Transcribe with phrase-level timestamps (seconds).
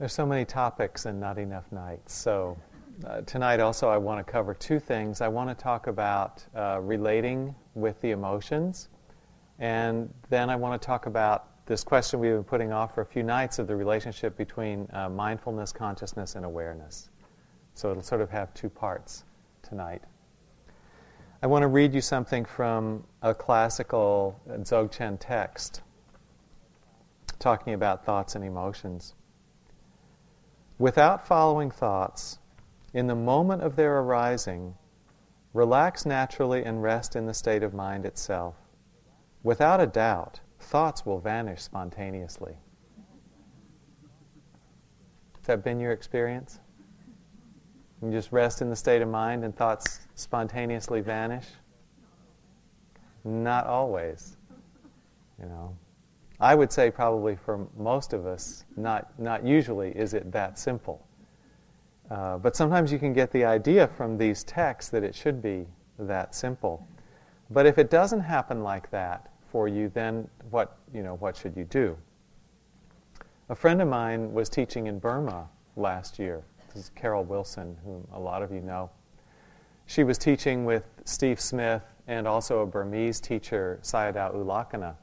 [0.00, 2.14] There's so many topics and not enough nights.
[2.14, 2.56] So
[3.06, 5.20] uh, tonight also I want to cover two things.
[5.20, 8.88] I want to talk about uh, relating with the emotions,
[9.58, 13.04] and then I want to talk about this question we've been putting off for a
[13.06, 17.10] few nights of the relationship between uh, mindfulness, consciousness, and awareness.
[17.74, 19.24] So it'll sort of have two parts
[19.60, 20.00] tonight.
[21.42, 25.82] I want to read you something from a classical Dzogchen text
[27.38, 29.14] talking about thoughts and emotions.
[30.80, 32.38] Without following thoughts,
[32.94, 34.74] in the moment of their arising,
[35.52, 38.54] relax naturally and rest in the state of mind itself.
[39.42, 42.56] Without a doubt, thoughts will vanish spontaneously.
[45.34, 46.60] Has that been your experience?
[48.02, 51.44] You just rest in the state of mind and thoughts spontaneously vanish?
[53.22, 54.38] Not always.
[55.38, 55.76] You know.
[56.40, 61.06] I would say probably for most of us, not, not usually is it that simple.
[62.10, 65.66] Uh, but sometimes you can get the idea from these texts that it should be
[65.98, 66.86] that simple.
[67.50, 71.56] But if it doesn't happen like that for you, then what, you know, what should
[71.56, 71.96] you do?
[73.50, 76.42] A friend of mine was teaching in Burma last year.
[76.72, 78.90] This is Carol Wilson, whom a lot of you know.
[79.86, 84.94] She was teaching with Steve Smith and also a Burmese teacher, Sayadaw U Lakkhana.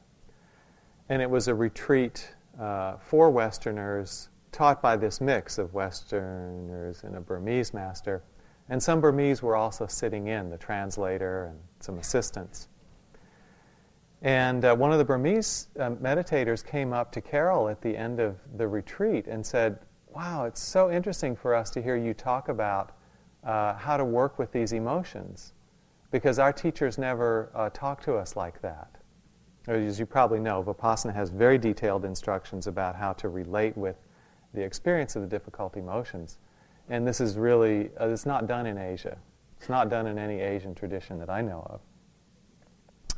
[1.09, 7.16] And it was a retreat uh, for Westerners taught by this mix of Westerners and
[7.16, 8.23] a Burmese master.
[8.69, 12.67] And some Burmese were also sitting in, the translator and some assistants.
[14.22, 18.19] And uh, one of the Burmese uh, meditators came up to Carol at the end
[18.19, 19.80] of the retreat and said,
[20.14, 22.94] Wow, it's so interesting for us to hear you talk about
[23.44, 25.53] uh, how to work with these emotions
[26.09, 28.89] because our teachers never uh, talk to us like that.
[29.67, 33.97] As you probably know, Vipassana has very detailed instructions about how to relate with
[34.53, 36.37] the experience of the difficult emotions.
[36.89, 39.17] And this is really, uh, it's not done in Asia.
[39.59, 41.81] It's not done in any Asian tradition that I know of.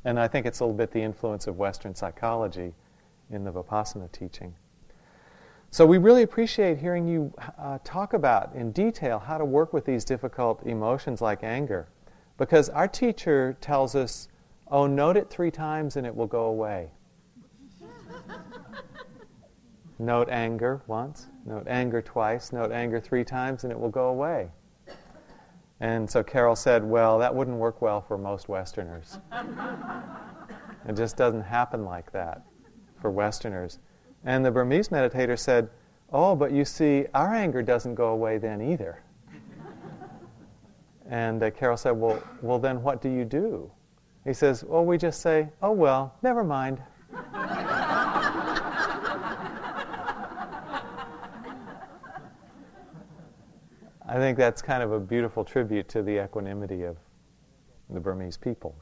[0.06, 2.74] And I think it's a little bit the influence of Western psychology
[3.29, 4.56] in the Vipassana teaching.
[5.69, 9.85] So we really appreciate hearing you uh, talk about in detail how to work with
[9.85, 11.90] these difficult emotions like anger.
[12.38, 14.29] Because our teacher tells us,
[14.69, 16.91] oh, note it three times and it will go away.
[20.00, 24.52] note anger once, note anger twice, note anger three times, and it will go away.
[25.81, 29.19] And so Carol said, Well, that wouldn't work well for most Westerners.
[30.88, 32.44] it just doesn't happen like that
[33.01, 33.80] for Westerners.
[34.25, 35.69] And the Burmese meditator said,
[36.12, 39.03] Oh, but you see, our anger doesn't go away then either.
[41.09, 43.72] and uh, Carol said, well, well, then what do you do?
[44.29, 46.79] He says, Well, we just say, Oh, well, never mind.
[54.07, 56.97] I think that's kind of a beautiful tribute to the equanimity of
[57.89, 58.75] the Burmese people.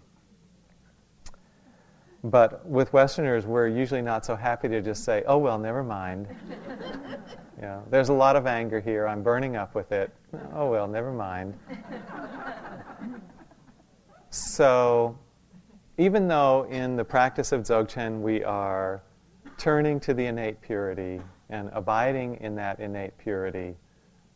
[2.25, 6.28] But with Westerners, we're usually not so happy to just say, oh, well, never mind.
[7.56, 9.07] you know, there's a lot of anger here.
[9.07, 10.13] I'm burning up with it.
[10.53, 11.57] Oh, well, never mind.
[14.30, 15.18] so,
[15.97, 19.02] even though in the practice of Dzogchen we are
[19.58, 21.19] turning to the innate purity
[21.50, 23.75] and abiding in that innate purity,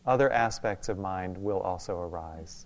[0.05, 2.65] other aspects of mind will also arise.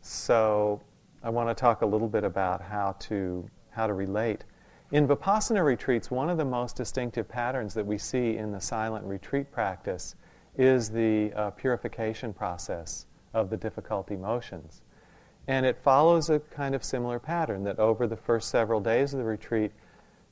[0.00, 0.80] So
[1.22, 4.44] I want to talk a little bit about how to, how to relate.
[4.92, 9.04] In Vipassana retreats, one of the most distinctive patterns that we see in the silent
[9.04, 10.16] retreat practice
[10.56, 14.82] is the uh, purification process of the difficult emotions.
[15.48, 19.18] And it follows a kind of similar pattern that over the first several days of
[19.18, 19.72] the retreat,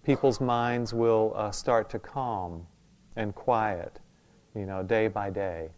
[0.05, 2.67] people's minds will uh, start to calm
[3.17, 3.99] and quiet,
[4.55, 5.71] you know, day by day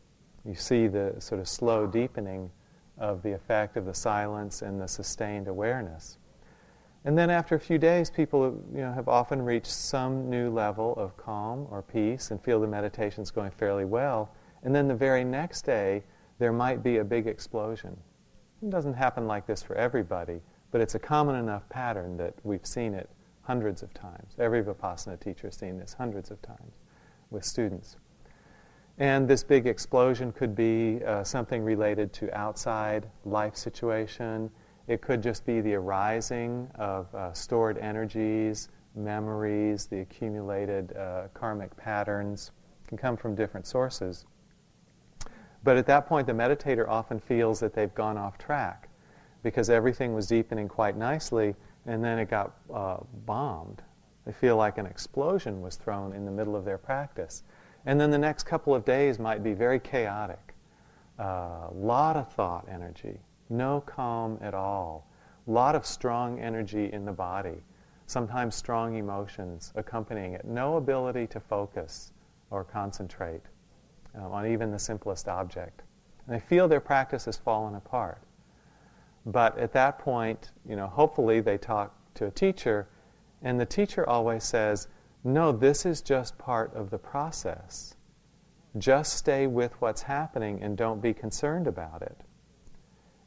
[0.44, 2.50] you see the sort of slow deepening
[2.98, 6.18] of the effect of the silence and the sustained awareness.
[7.04, 10.94] And then after a few days, people you know, have often reached some new level
[10.96, 14.30] of calm or peace and feel the meditation's going fairly well.
[14.62, 16.04] And then the very next day,
[16.38, 17.96] there might be a big explosion.
[18.62, 22.64] It doesn't happen like this for everybody, but it's a common enough pattern that we've
[22.64, 23.10] seen it
[23.42, 24.36] hundreds of times.
[24.38, 26.78] Every Vipassana teacher has seen this hundreds of times
[27.30, 27.96] with students.
[28.98, 34.48] And this big explosion could be uh, something related to outside life situation.
[34.86, 41.76] It could just be the arising of uh, stored energies, memories, the accumulated uh, karmic
[41.76, 42.52] patterns.
[42.84, 44.24] It can come from different sources.
[45.64, 48.88] But at that point, the meditator often feels that they've gone off track
[49.42, 51.54] because everything was deepening quite nicely
[51.86, 53.82] and then it got uh, bombed.
[54.24, 57.42] They feel like an explosion was thrown in the middle of their practice.
[57.86, 60.54] And then the next couple of days might be very chaotic.
[61.18, 63.18] A uh, lot of thought energy,
[63.50, 65.08] no calm at all.
[65.46, 67.60] A lot of strong energy in the body,
[68.06, 70.44] sometimes strong emotions accompanying it.
[70.44, 72.12] No ability to focus
[72.50, 73.42] or concentrate
[74.14, 75.82] um, on even the simplest object.
[76.26, 78.22] And they feel their practice has fallen apart.
[79.26, 82.88] But at that point, you know, hopefully they talk to a teacher,
[83.42, 84.88] and the teacher always says,
[85.24, 87.94] No, this is just part of the process.
[88.78, 92.16] Just stay with what's happening and don't be concerned about it.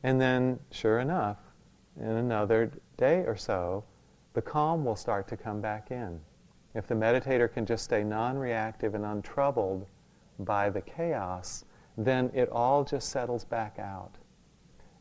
[0.03, 1.37] And then, sure enough,
[1.99, 3.83] in another day or so,
[4.33, 6.19] the calm will start to come back in.
[6.73, 9.87] If the meditator can just stay non reactive and untroubled
[10.39, 11.65] by the chaos,
[11.97, 14.17] then it all just settles back out.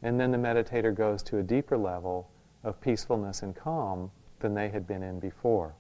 [0.03, 2.31] And then the meditator goes to a deeper level
[2.63, 4.11] of peacefulness and calm
[4.41, 5.75] than they had been in before.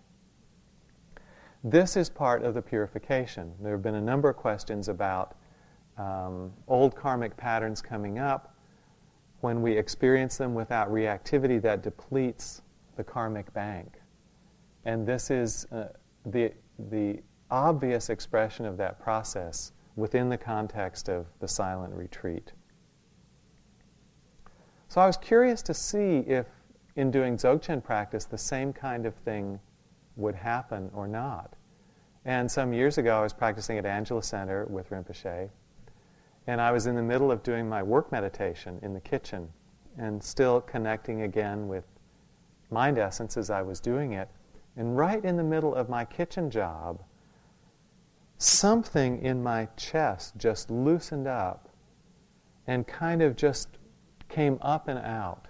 [1.62, 3.52] This is part of the purification.
[3.60, 5.36] There have been a number of questions about
[5.96, 8.54] um, old karmic patterns coming up.
[9.40, 12.62] When we experience them without reactivity, that depletes
[12.96, 13.94] the karmic bank.
[14.84, 15.88] And this is uh,
[16.26, 16.52] the,
[16.90, 17.20] the
[17.54, 22.52] obvious expression of that process within the context of the silent retreat.
[24.88, 26.46] So I was curious to see if,
[26.96, 29.60] in doing Dzogchen practice, the same kind of thing
[30.16, 31.54] would happen or not.
[32.24, 35.48] And some years ago, I was practicing at Angela Center with Rinpoche,
[36.48, 39.48] and I was in the middle of doing my work meditation in the kitchen
[39.96, 41.84] and still connecting again with
[42.70, 44.28] mind essence as I was doing it.
[44.76, 47.00] And right in the middle of my kitchen job,
[48.38, 51.68] something in my chest just loosened up
[52.66, 53.68] and kind of just
[54.28, 55.48] came up and out.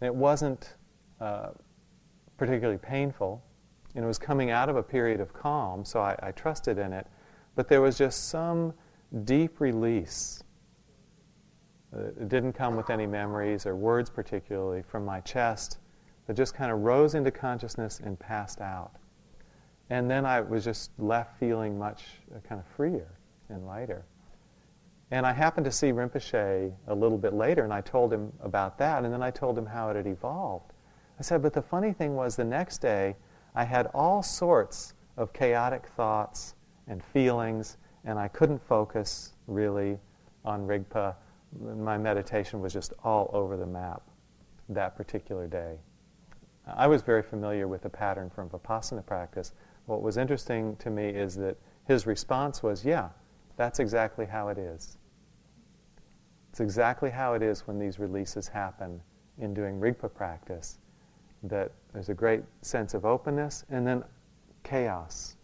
[0.00, 0.74] it wasn't
[1.20, 1.50] uh,
[2.36, 3.42] particularly painful.
[3.94, 6.92] And it was coming out of a period of calm, so I, I trusted in
[6.92, 7.06] it.
[7.54, 8.74] But there was just some
[9.24, 10.42] deep release.
[11.96, 15.78] Uh, it didn't come with any memories or words, particularly, from my chest,
[16.26, 18.96] but just kind of rose into consciousness and passed out.
[19.90, 22.04] And then I was just left feeling much
[22.34, 23.08] uh, kind of freer
[23.48, 24.04] and lighter.
[25.10, 28.78] And I happened to see Rinpoche a little bit later, and I told him about
[28.78, 30.72] that, and then I told him how it had evolved.
[31.18, 33.14] I said, but the funny thing was, the next day,
[33.54, 36.54] I had all sorts of chaotic thoughts
[36.88, 39.98] and feelings, and I couldn't focus really
[40.44, 41.14] on Rigpa.
[41.60, 44.02] My meditation was just all over the map
[44.70, 45.76] that particular day.
[46.66, 49.52] I was very familiar with the pattern from Vipassana practice,
[49.86, 53.10] what was interesting to me is that his response was, yeah,
[53.56, 54.96] that's exactly how it is.
[56.50, 59.00] It's exactly how it is when these releases happen
[59.38, 60.78] in doing Rigpa practice,
[61.42, 64.04] that there's a great sense of openness, and then
[64.62, 65.36] chaos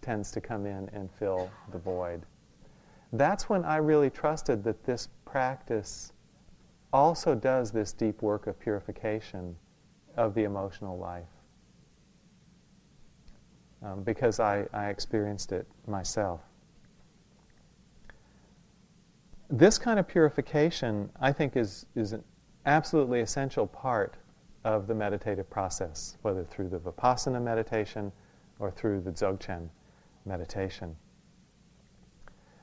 [0.00, 2.22] tends to come in and fill the void.
[3.12, 6.12] That's when I really trusted that this practice
[6.92, 9.56] also does this deep work of purification
[10.16, 11.41] of the emotional life
[13.84, 16.40] um, because I, I experienced it myself.
[19.50, 22.24] This kind of purification, I think, is, is an
[22.64, 24.14] absolutely essential part
[24.64, 28.12] of the meditative process, whether through the Vipassana meditation
[28.58, 29.68] or through the Dzogchen
[30.24, 30.96] meditation.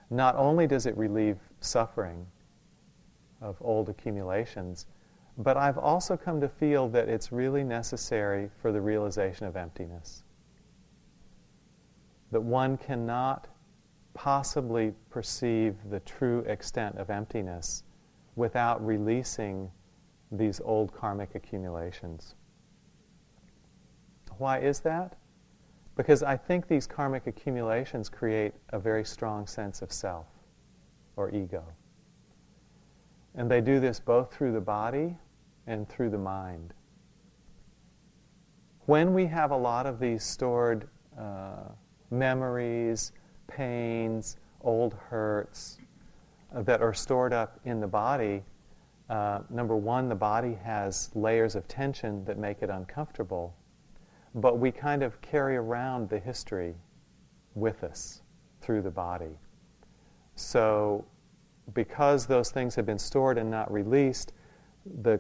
[0.10, 2.26] Not only does it relieve suffering
[3.42, 4.88] of old accumulations,
[5.38, 10.24] but I've also come to feel that it's really necessary for the realization of emptiness
[12.32, 13.48] that one cannot
[14.14, 17.84] possibly perceive the true extent of emptiness
[18.36, 19.72] without releasing
[20.32, 22.36] these old karmic accumulations.
[24.38, 25.18] Why is that?
[25.96, 30.28] Because I think these karmic accumulations create a very strong sense of self
[31.18, 31.64] or ego.
[33.36, 35.18] And they do this both through the body
[35.68, 36.74] and through the mind.
[38.86, 41.70] When we have a lot of these stored uh,
[42.12, 43.12] memories,
[43.48, 45.78] pains, old hurts
[46.56, 48.44] uh, that are stored up in the body,
[49.10, 53.56] uh, number one, the body has layers of tension that make it uncomfortable,
[54.36, 56.76] but we kind of carry around the history
[57.56, 58.22] with us
[58.62, 59.40] through the body.
[60.36, 61.06] So,
[61.74, 64.34] because those things have been stored and not released,
[65.02, 65.20] the,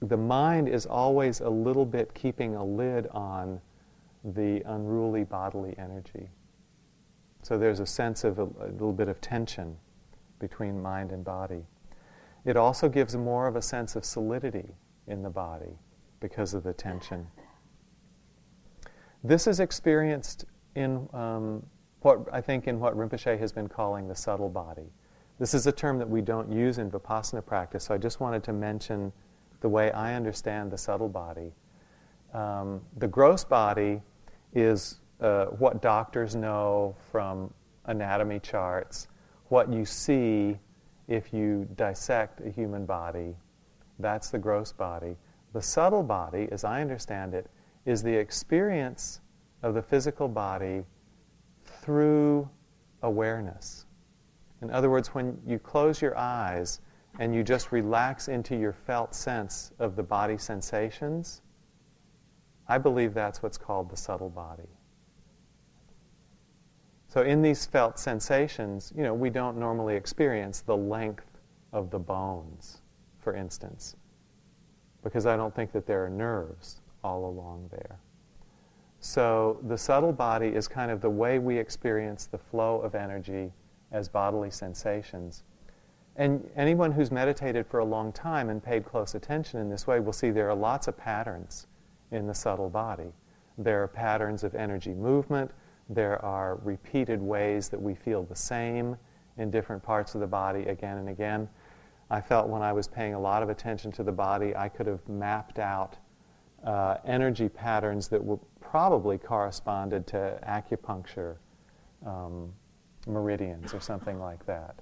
[0.00, 3.60] the mind is always a little bit keeping a lid on
[4.34, 6.28] the unruly bodily energy.
[7.42, 9.76] So there's a sense of a, a, little bit of tension
[10.40, 11.64] between mind and body.
[12.44, 14.74] It also gives more of a sense of solidity
[15.06, 15.78] in the body
[16.18, 17.28] because of the tension.
[19.22, 21.64] This is experienced in um,
[22.00, 24.92] what I think in what Rinpoche has been calling the subtle body.
[25.38, 28.42] This is a term that we don't use in Vipassana practice, so I just wanted
[28.44, 29.12] to mention
[29.60, 31.52] the way I understand the subtle body.
[32.34, 34.02] Um, the gross body
[34.52, 37.52] is uh, what doctors know from
[37.86, 39.08] anatomy charts,
[39.48, 40.58] what you see
[41.08, 43.34] if you dissect a human body.
[43.98, 45.16] That's the gross body.
[45.52, 47.48] The subtle body, as I understand it,
[47.84, 49.20] is the experience
[49.62, 50.84] of the physical body
[51.64, 52.48] through
[53.02, 53.86] awareness.
[54.62, 56.80] In other words, when you close your eyes
[57.18, 61.42] and you just relax into your felt sense of the body sensations,
[62.68, 64.68] I believe that's what's called the subtle body.
[67.08, 71.40] So in these felt sensations, you know, we don't normally experience the length
[71.72, 72.82] of the bones,
[73.20, 73.96] for instance,
[75.02, 77.98] because I don't think that there are nerves all along there.
[78.98, 83.52] So the subtle body is kind of the way we experience the flow of energy
[83.92, 85.44] as bodily sensations.
[86.16, 90.00] And anyone who's meditated for a long time and paid close attention in this way
[90.00, 91.68] will see there are lots of patterns
[92.10, 93.12] in the subtle body.
[93.58, 95.50] There are patterns of energy movement,
[95.88, 98.96] there are repeated ways that we feel the same
[99.38, 101.48] in different parts of the body again and again.
[102.10, 104.86] I felt when I was paying a lot of attention to the body, I could
[104.86, 105.96] have mapped out
[106.64, 111.36] uh, energy patterns that were probably corresponded to acupuncture
[112.04, 112.52] um,
[113.06, 114.76] meridians or something like that.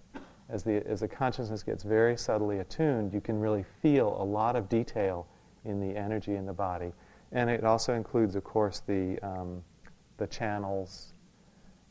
[0.48, 4.56] As the, as the consciousness gets very subtly attuned, you can really feel a lot
[4.56, 5.26] of detail
[5.64, 6.92] in the energy in the body.
[7.34, 9.62] And it also includes, of course, the, um,
[10.16, 11.12] the channels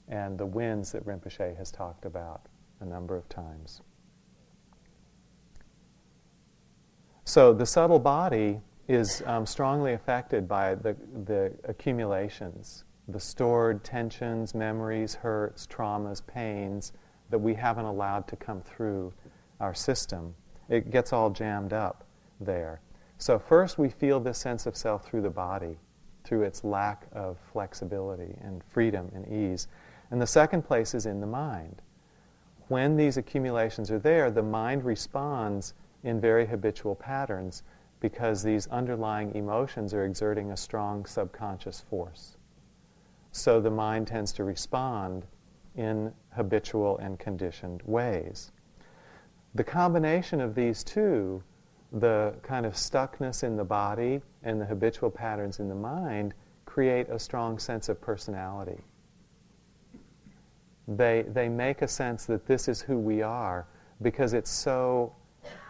[0.07, 2.47] and the winds that Rinpoche has talked about
[2.79, 3.81] a number of times.
[7.25, 10.95] So the subtle body is um, strongly affected by the,
[11.25, 16.93] the accumulations, the stored tensions, memories, hurts, traumas, pains
[17.29, 19.13] that we haven't allowed to come through
[19.59, 20.35] our system.
[20.69, 22.05] It gets all jammed up
[22.39, 22.81] there.
[23.23, 25.77] So, first, we feel this sense of self through the body
[26.25, 29.69] through its lack of flexibility and freedom and ease.
[30.11, 31.81] And the second place is in the mind.
[32.67, 37.63] When these accumulations are there, the mind responds in very habitual patterns
[38.01, 42.35] because these underlying emotions are exerting a strong subconscious force.
[43.31, 45.25] So the mind tends to respond
[45.77, 48.51] in habitual and conditioned ways.
[49.55, 51.41] The combination of these two
[51.93, 56.33] the kind of stuckness in the body and the habitual patterns in the mind
[56.65, 58.81] create a strong sense of personality.
[60.87, 63.67] They, they make a sense that this is who we are
[64.01, 65.15] because it's so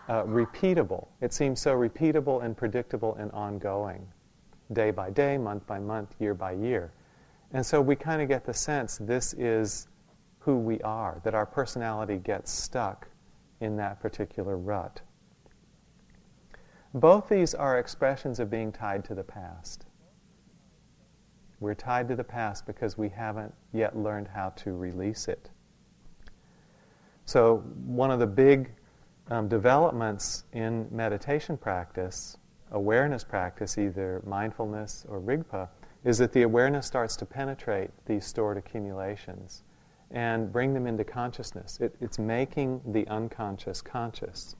[0.07, 1.07] uh, repeatable.
[1.21, 4.07] It seems so repeatable and predictable and ongoing,
[4.71, 6.93] day by day, month by month, year by year.
[7.51, 9.87] And so we kind of get the sense this is
[10.39, 13.07] who we are, that our personality gets stuck
[13.59, 15.01] in that particular rut.
[16.93, 19.85] Both these are expressions of being tied to the past.
[21.59, 25.49] We're tied to the past because we haven't yet learned how to release it.
[27.25, 28.69] So, one of the big
[29.29, 32.37] um, developments in meditation practice,
[32.71, 35.69] awareness practice, either mindfulness or rigpa,
[36.03, 39.63] is that the awareness starts to penetrate these stored accumulations
[40.11, 41.79] and bring them into consciousness.
[41.79, 44.55] It, it's making the unconscious conscious.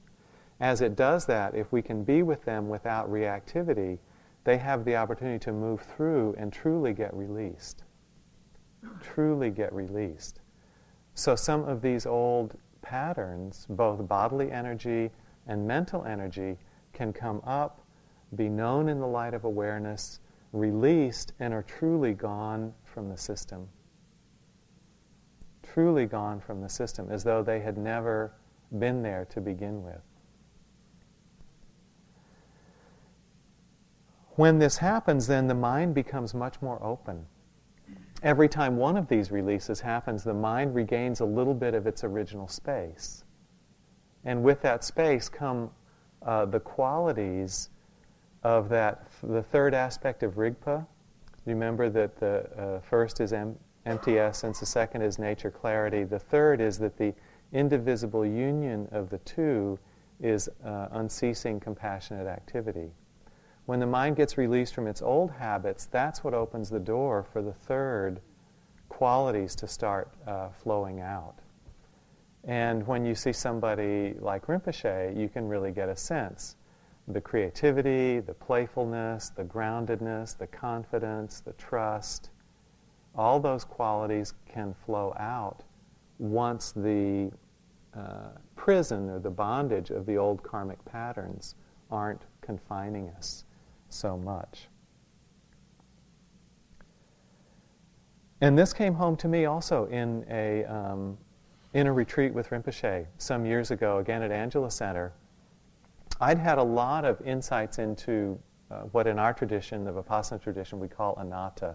[0.60, 3.98] As it does that, if we can be with them without reactivity,
[4.44, 7.84] they have the opportunity to move through and truly get released.
[9.00, 10.40] Truly get released.
[11.14, 15.10] So some of these old patterns, both bodily energy
[15.46, 16.58] and mental energy,
[16.92, 17.80] can come up,
[18.36, 20.20] be known in the light of awareness,
[20.52, 23.68] released, and are truly gone from the system.
[25.62, 28.32] Truly gone from the system, as though they had never
[28.78, 30.02] been there to begin with.
[34.36, 37.26] When this happens, then the mind becomes much more open.
[38.22, 42.02] Every time one of these releases happens, the mind regains a little bit of its
[42.02, 43.22] original space.
[44.24, 45.70] And with that space come
[46.22, 47.68] uh, the qualities
[48.42, 50.86] of that, the third aspect of Rigpa.
[51.44, 56.18] Remember that the uh, first is em- empty essence, the second is nature clarity, the
[56.18, 57.14] third is that the
[57.52, 59.78] indivisible union of the two
[60.20, 62.90] is uh, unceasing compassionate activity.
[63.66, 67.40] When the mind gets released from its old habits, that's what opens the door for
[67.40, 68.20] the third
[68.90, 71.36] qualities to start uh, flowing out.
[72.44, 76.56] And when you see somebody like Rinpoche, you can really get a sense.
[77.08, 82.28] The creativity, the playfulness, the groundedness, the confidence, the trust,
[83.14, 85.62] all those qualities can flow out
[86.18, 87.32] once the
[87.96, 91.54] uh, prison or the bondage of the old karmic patterns
[91.90, 93.43] aren't confining us
[93.94, 94.68] so much.
[98.40, 101.16] And this came home to me also in a, um,
[101.72, 105.12] in a retreat with Rinpoche some years ago, again at Angela Center.
[106.20, 108.38] I'd had a lot of insights into
[108.70, 111.74] uh, what in our tradition, the Vipassana tradition, we call anatta,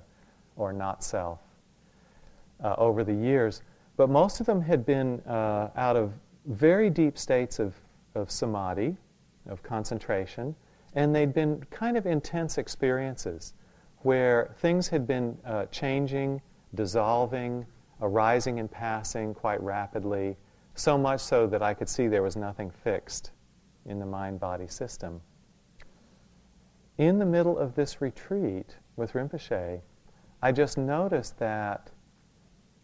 [0.57, 1.39] or not self,
[2.63, 3.61] uh, over the years.
[3.97, 6.13] But most of them had been uh, out of
[6.45, 7.73] very deep states of,
[8.15, 8.95] of samadhi,
[9.47, 10.55] of concentration,
[10.96, 13.53] and they'd been kind of intense experiences
[14.00, 16.41] where things had been uh, changing,
[16.75, 17.65] dissolving,
[18.01, 20.38] arising and passing quite rapidly,
[20.75, 23.31] so much so that I could see there was nothing fixed
[23.86, 25.22] in the mind body system.
[26.98, 29.81] In the middle of this retreat with Rinpoche,
[30.41, 31.91] I just noticed that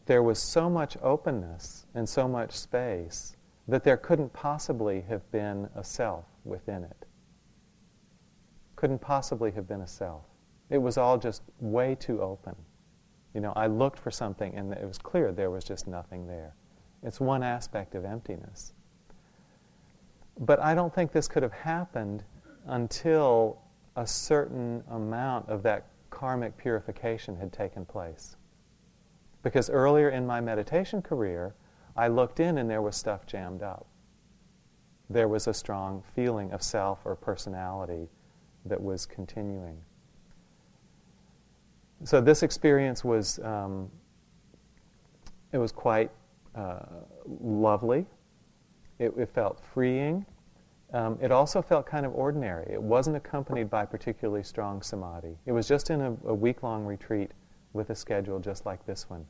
[0.06, 3.36] there was so much openness and so much space
[3.68, 7.05] that there couldn't possibly have been a self within it.
[8.76, 10.26] Couldn't possibly have been a self.
[10.70, 12.56] It was all just way too open.
[13.34, 16.56] You know, I looked for something and it was clear there was just nothing there.
[17.04, 18.74] It's one aspect of emptiness.
[20.40, 22.24] But I don't think this could have happened
[22.66, 23.62] until
[23.96, 28.36] a certain amount of that karmic purification had taken place.
[29.44, 31.54] Because earlier in my meditation career,
[31.96, 33.86] I looked in and there was stuff jammed up.
[35.10, 38.10] There was a strong feeling of self or personality
[38.66, 39.78] that was continuing.
[42.04, 43.90] So this experience was um,
[45.52, 46.12] it was quite
[46.56, 46.80] uh,
[47.42, 48.06] lovely.
[49.00, 50.26] It, it, felt freeing.
[50.94, 52.72] Um, it also felt kind of ordinary.
[52.72, 55.38] It wasn't accompanied by particularly strong samadhi.
[55.46, 57.32] It was just in a, a week-long retreat
[57.74, 59.26] with a schedule just like this one.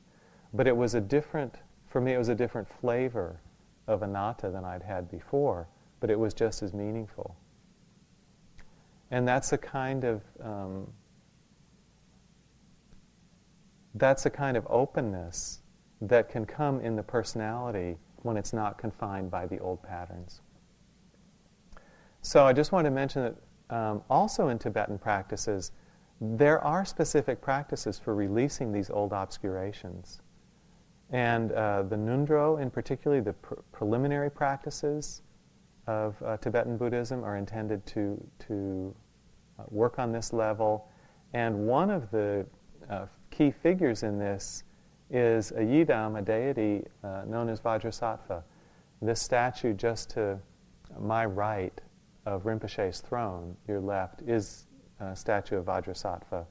[0.54, 1.56] But it was a different,
[1.88, 3.40] for me, it was a different flavor
[3.88, 5.68] of anatta than I'd had before,
[6.00, 7.36] but it was just as meaningful.
[9.12, 10.88] And that's a kind of um,
[13.96, 15.62] that's a kind of openness
[16.02, 20.42] that can come in the personality when it's not confined by the old patterns.
[22.22, 25.72] So I just want to mention that um, also in Tibetan practices,
[26.20, 30.22] there are specific practices for releasing these old obscurations.
[31.12, 35.22] And uh, the Ngöndro, in particular, the pr- preliminary practices
[35.88, 38.96] of uh, Tibetan Buddhism, are intended to, to
[39.60, 40.88] uh, work on this level.
[41.34, 42.46] And one of the
[42.90, 44.64] uh, key figures in this
[45.10, 48.44] is a yidam, a deity uh, known as Vajrasattva.
[49.02, 50.40] This statue, just to
[51.00, 51.80] my right
[52.26, 54.68] of Rinpoche's throne, your left, is
[55.00, 56.46] a statue of Vajrasattva.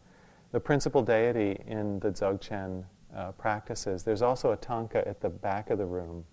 [0.52, 2.84] The principal deity in the Dzogchen
[3.16, 4.02] uh, practices.
[4.02, 6.24] There's also a tanka at the back of the room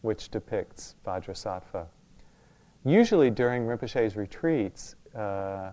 [0.00, 1.86] which depicts Vajrasattva.
[2.84, 5.70] Usually during Rinpoche's retreats, uh,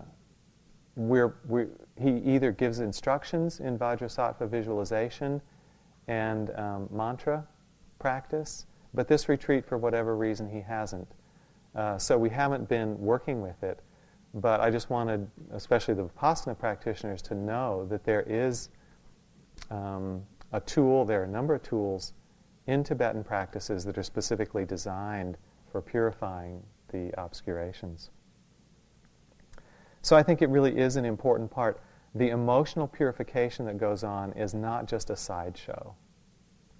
[0.94, 5.40] we're, we're, he either gives instructions in Vajrasattva visualization
[6.06, 7.46] and um, mantra
[7.98, 11.08] practice, but this retreat, for whatever reason, he hasn't.
[11.74, 13.80] Uh, so we haven't been working with it.
[14.34, 18.68] But I just wanted, especially the Vipassana practitioners, to know that there is
[19.70, 22.12] um, a tool, there are a number of tools
[22.66, 25.38] in Tibetan practices that are specifically designed
[25.70, 28.10] for purifying the obscurations.
[30.02, 31.80] So I think it really is an important part.
[32.14, 35.94] The emotional purification that goes on is not just a sideshow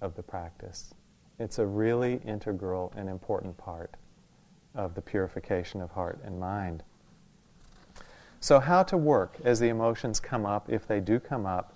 [0.01, 0.93] of the practice.
[1.39, 3.95] It's a really integral and important part
[4.75, 6.83] of the purification of heart and mind.
[8.41, 11.75] So, how to work as the emotions come up, if they do come up.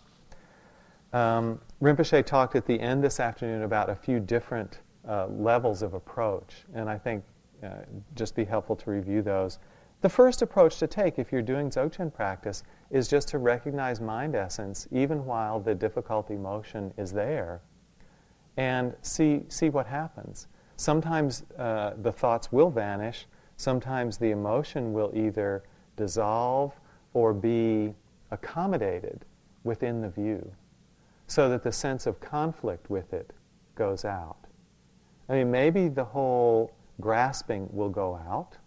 [1.12, 5.93] Um, Rinpoche talked at the end this afternoon about a few different uh, levels of
[5.93, 7.24] approach, and I think
[7.63, 7.69] uh,
[8.15, 9.60] just be helpful to review those.
[10.02, 14.36] The first approach to take if you're doing Dzogchen practice is just to recognize mind
[14.36, 17.62] essence even while the difficult emotion is there
[18.58, 20.47] and see, see what happens.
[20.76, 25.63] Sometimes uh, the thoughts will vanish, sometimes the emotion will either
[25.95, 26.73] dissolve
[27.13, 27.93] or be
[28.32, 29.26] accommodated
[29.63, 30.52] within the view
[31.28, 33.32] so that the sense of conflict with it
[33.76, 34.38] goes out.
[35.30, 38.58] I mean, maybe the whole grasping will go out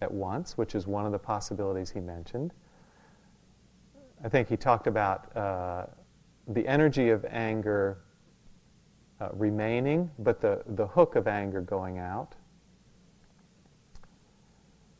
[0.00, 2.52] at once, which is one of the possibilities he mentioned.
[4.24, 5.86] I think he talked about uh,
[6.48, 7.98] the energy of anger
[9.20, 12.34] uh, remaining, but the, the hook of anger going out.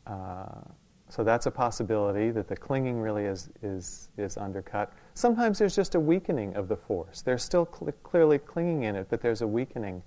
[0.05, 0.61] Uh,
[1.09, 4.91] so that's a possibility that the clinging really is, is, is undercut.
[5.13, 7.21] Sometimes there's just a weakening of the force.
[7.21, 10.03] They're still cl- clearly clinging in it, but there's a weakening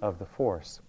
[0.00, 0.80] of the force.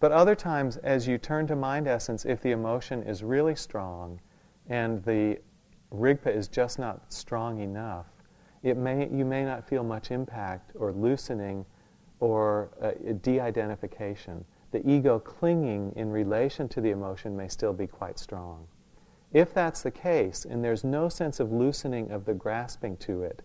[0.00, 4.20] But other times, as you turn to mind essence, if the emotion is really strong
[4.68, 5.38] and the
[5.92, 8.06] rigpa is just not strong enough,
[8.62, 11.66] it may, you may not feel much impact or loosening
[12.18, 14.44] or uh, de identification.
[14.70, 18.66] The ego clinging in relation to the emotion may still be quite strong.
[19.32, 23.42] If that's the case, and there's no sense of loosening of the grasping to it,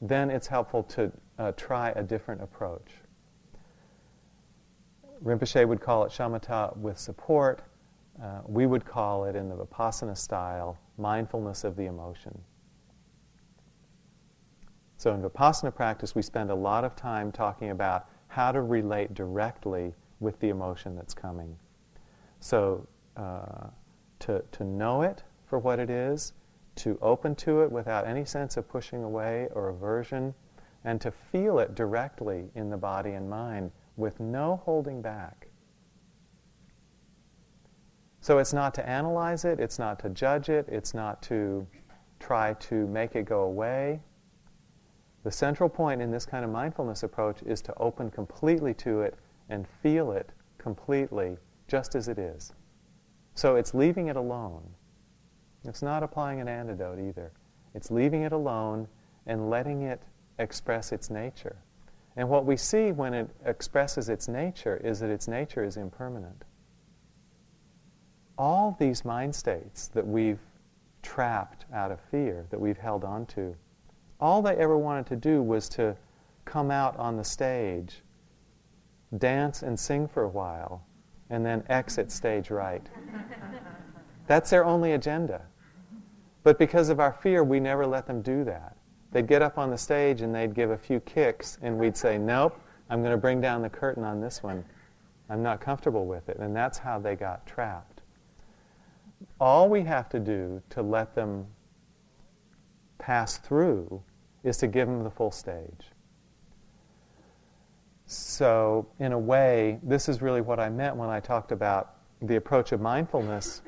[0.00, 2.90] then it's helpful to uh, try a different approach.
[5.22, 7.62] Rinpoche would call it shamatha with support.
[8.22, 12.38] Uh, we would call it, in the Vipassana style, mindfulness of the emotion.
[14.96, 19.12] So, in Vipassana practice, we spend a lot of time talking about how to relate
[19.14, 21.56] directly with the emotion that's coming.
[22.40, 23.68] So, uh,
[24.20, 26.32] to, to know it for what it is,
[26.76, 30.34] to open to it without any sense of pushing away or aversion,
[30.84, 35.48] and to feel it directly in the body and mind with no holding back.
[38.20, 41.66] So it's not to analyze it, it's not to judge it, it's not to
[42.18, 44.00] try to make it go away.
[45.22, 49.14] The central point in this kind of mindfulness approach is to open completely to it
[49.48, 51.36] and feel it completely
[51.68, 52.52] just as it is.
[53.34, 54.62] So it's leaving it alone.
[55.64, 57.32] It's not applying an antidote either.
[57.74, 58.88] It's leaving it alone
[59.26, 60.00] and letting it
[60.38, 61.56] express its nature.
[62.16, 66.44] And what we see when it expresses its nature is that its nature is impermanent.
[68.38, 70.40] All these mind states that we've
[71.02, 73.54] trapped out of fear, that we've held on to,
[74.18, 75.96] all they ever wanted to do was to
[76.46, 78.02] come out on the stage,
[79.18, 80.86] dance and sing for a while,
[81.28, 82.88] and then exit stage right.
[84.26, 85.42] That's their only agenda.
[86.42, 88.75] But because of our fear, we never let them do that.
[89.16, 92.18] They'd get up on the stage and they'd give a few kicks, and we'd say,
[92.18, 94.62] Nope, I'm going to bring down the curtain on this one.
[95.30, 96.36] I'm not comfortable with it.
[96.36, 98.02] And that's how they got trapped.
[99.40, 101.46] All we have to do to let them
[102.98, 104.02] pass through
[104.44, 105.86] is to give them the full stage.
[108.04, 112.36] So, in a way, this is really what I meant when I talked about the
[112.36, 113.62] approach of mindfulness.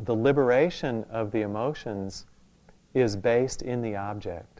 [0.00, 2.24] The liberation of the emotions
[2.94, 4.53] is based in the object.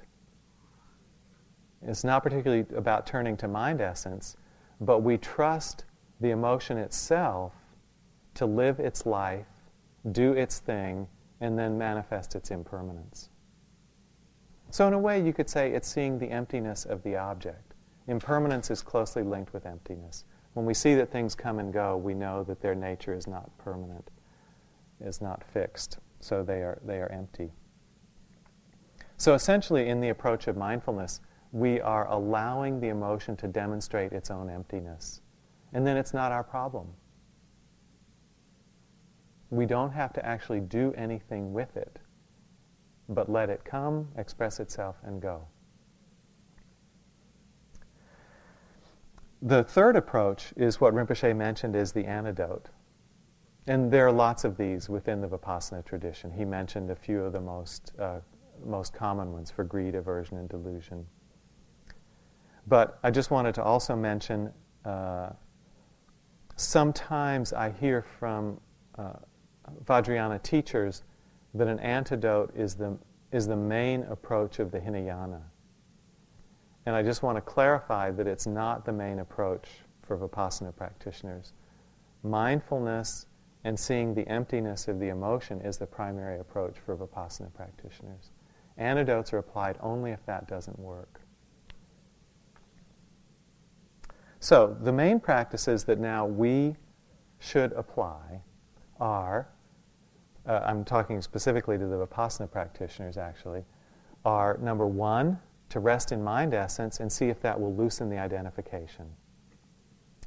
[1.87, 4.37] It's not particularly about turning to mind essence,
[4.81, 5.85] but we trust
[6.20, 7.53] the emotion itself
[8.35, 9.47] to live its life,
[10.11, 11.07] do its thing,
[11.40, 13.29] and then manifest its impermanence.
[14.70, 17.75] So, in a way, you could say it's seeing the emptiness of the object.
[18.09, 20.25] Impermanence is closely linked with emptiness.
[20.55, 23.57] When we see that things come and go, we know that their nature is not
[23.59, 24.11] permanent,
[25.01, 25.99] is not fixed.
[26.20, 27.53] So they are, they are empty.
[29.16, 31.20] So essentially, in the approach of mindfulness,
[31.55, 35.21] we are allowing the emotion to demonstrate its own emptiness.
[35.73, 36.88] And then it's not our problem.
[39.51, 42.01] We don't have to actually do anything with it,
[43.09, 45.47] but let it come, express itself, and go.
[49.40, 52.69] The third approach is what Rinpoche mentioned is the antidote.
[53.69, 56.33] And there are lots of these within the Vipassana tradition.
[56.33, 58.19] He mentioned a few of the most, uh,
[58.67, 61.07] most common ones for greed, aversion, and delusion.
[62.66, 64.53] But I just wanted to also mention
[64.85, 65.31] uh,
[66.57, 68.61] sometimes I hear from
[68.96, 69.14] uh,
[69.85, 71.03] Vajrayana teachers
[71.55, 72.96] that an antidote is the,
[73.33, 75.40] is the main approach of the Hinayana.
[76.87, 79.68] And I just want to clarify that it's not the main approach
[80.03, 81.53] for Vipassana practitioners.
[82.22, 83.27] Mindfulness
[83.64, 88.31] and seeing the emptiness of the emotion is the primary approach for Vipassana practitioners.
[88.77, 91.20] Antidotes are applied only if that doesn't work.
[94.44, 96.76] So, the main practices that now we
[97.38, 98.42] should apply
[99.00, 99.48] are
[100.46, 103.64] uh, I'm talking specifically to the Vipassana practitioners actually,
[104.22, 105.38] are number one,
[105.70, 109.07] to rest in mind essence and see if that will loosen the identification.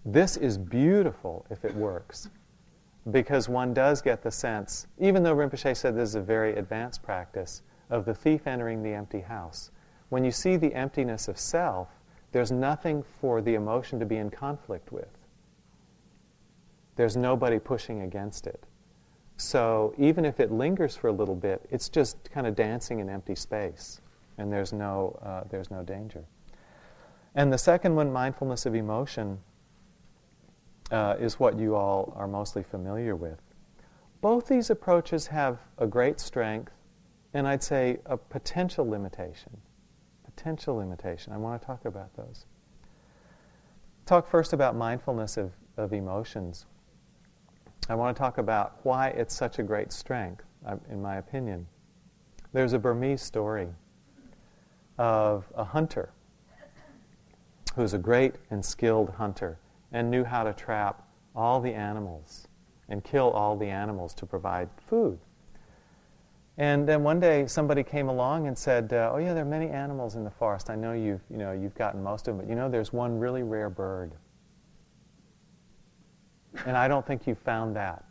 [0.03, 2.31] This is beautiful if it works,
[3.11, 7.03] because one does get the sense, even though Rinpoche said this is a very advanced
[7.03, 9.69] practice, of the thief entering the empty house.
[10.09, 11.89] When you see the emptiness of self,
[12.31, 15.07] there's nothing for the emotion to be in conflict with.
[16.95, 18.63] There's nobody pushing against it.
[19.37, 23.09] So even if it lingers for a little bit, it's just kind of dancing in
[23.09, 24.01] empty space
[24.37, 26.23] and there's no, uh, there's no danger.
[27.35, 29.39] And the second one, mindfulness of emotion,
[30.91, 33.39] uh, is what you all are mostly familiar with.
[34.21, 36.73] both these approaches have a great strength
[37.33, 39.55] and I'd say a potential limitation.
[40.37, 41.33] Potential limitation.
[41.33, 42.45] I want to talk about those.
[44.05, 46.67] Talk first about mindfulness of, of emotions.
[47.89, 51.65] I want to talk about why it's such a great strength, uh, in my opinion.
[52.53, 53.67] There's a Burmese story
[54.99, 56.11] of a hunter
[57.75, 59.57] who's a great and skilled hunter
[59.91, 62.47] and knew how to trap all the animals
[62.89, 65.17] and kill all the animals to provide food.
[66.59, 69.69] And then one day somebody came along and said, uh, "Oh yeah, there are many
[69.69, 70.71] animals in the forest.
[70.71, 73.19] I know you've you know you've gotten most of them, but you know there's one
[73.19, 74.13] really rare bird,
[76.65, 78.03] and I don't think you found that."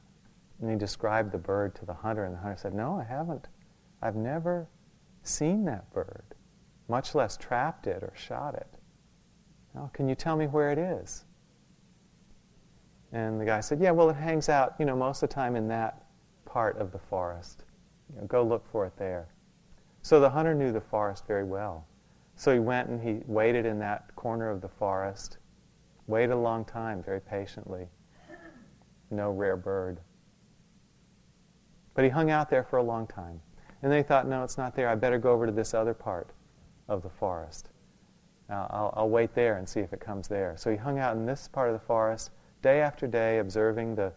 [0.61, 3.49] And he described the bird to the hunter, and the hunter said, "No, I haven't.
[4.01, 4.69] I've never
[5.23, 6.23] seen that bird,
[6.89, 8.79] much less trapped it or shot it.
[9.77, 11.25] Oh, can you tell me where it is?"
[13.11, 15.57] And the guy said, "Yeah, well, it hangs out, you know, most of the time
[15.57, 16.05] in that
[16.45, 17.65] part of the forest."
[18.15, 19.29] You know, go look for it there.
[20.03, 21.87] So the hunter knew the forest very well.
[22.37, 25.39] So he went and he waited in that corner of the forest,
[26.07, 27.89] waited a long time, very patiently.
[29.11, 30.01] No rare bird.
[31.95, 33.41] But he hung out there for a long time.
[33.83, 34.89] And then he thought, no, it's not there.
[34.89, 36.31] I better go over to this other part
[36.89, 37.71] of the forest.
[38.49, 40.55] I'll, I'll, wait there and see if it comes there.
[40.57, 42.31] So he hung out in this part of the forest
[42.63, 44.13] day after day, observing the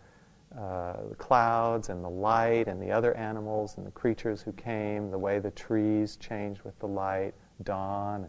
[0.57, 5.11] uh, the clouds and the light and the other animals and the creatures who came,
[5.11, 7.33] the way the trees changed with the light,
[7.63, 8.27] dawn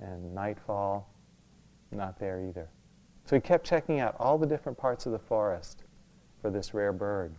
[0.00, 1.08] and, and nightfall.
[1.92, 2.68] Not there either.
[3.24, 5.84] So he kept checking out all the different parts of the forest
[6.40, 7.34] for this rare bird.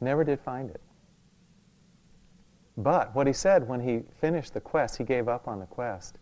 [0.00, 0.80] Never did find it.
[2.78, 6.18] But what he said when he finished the quest, he gave up on the quest.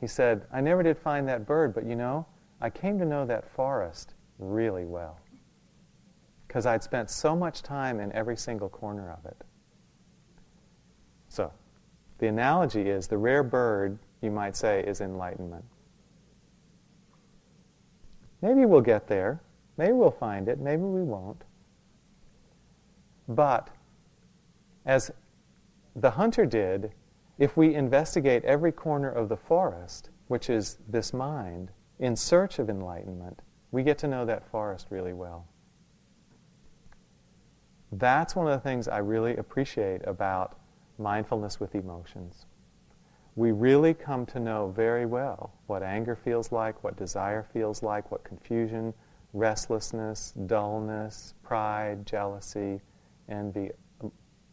[0.00, 2.26] He said, I never did find that bird, but you know,
[2.60, 5.18] I came to know that forest really well.
[6.46, 9.36] Because I'd spent so much time in every single corner of it.
[11.28, 11.52] So,
[12.18, 15.64] the analogy is the rare bird, you might say, is enlightenment.
[18.40, 19.40] Maybe we'll get there.
[19.76, 20.60] Maybe we'll find it.
[20.60, 21.42] Maybe we won't.
[23.26, 23.70] But,
[24.86, 25.10] as
[25.96, 26.92] the hunter did,
[27.38, 32.70] if we investigate every corner of the forest, which is this mind, in search of
[32.70, 33.40] enlightenment,
[33.74, 35.48] we get to know that forest really well.
[37.90, 40.56] That's one of the things I really appreciate about
[40.96, 42.46] mindfulness with emotions.
[43.34, 48.12] We really come to know very well what anger feels like, what desire feels like,
[48.12, 48.94] what confusion,
[49.32, 52.80] restlessness, dullness, pride, jealousy,
[53.28, 53.72] envy,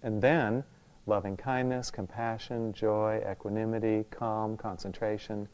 [0.02, 0.64] and then
[1.06, 5.48] loving kindness, compassion, joy, equanimity, calm, concentration,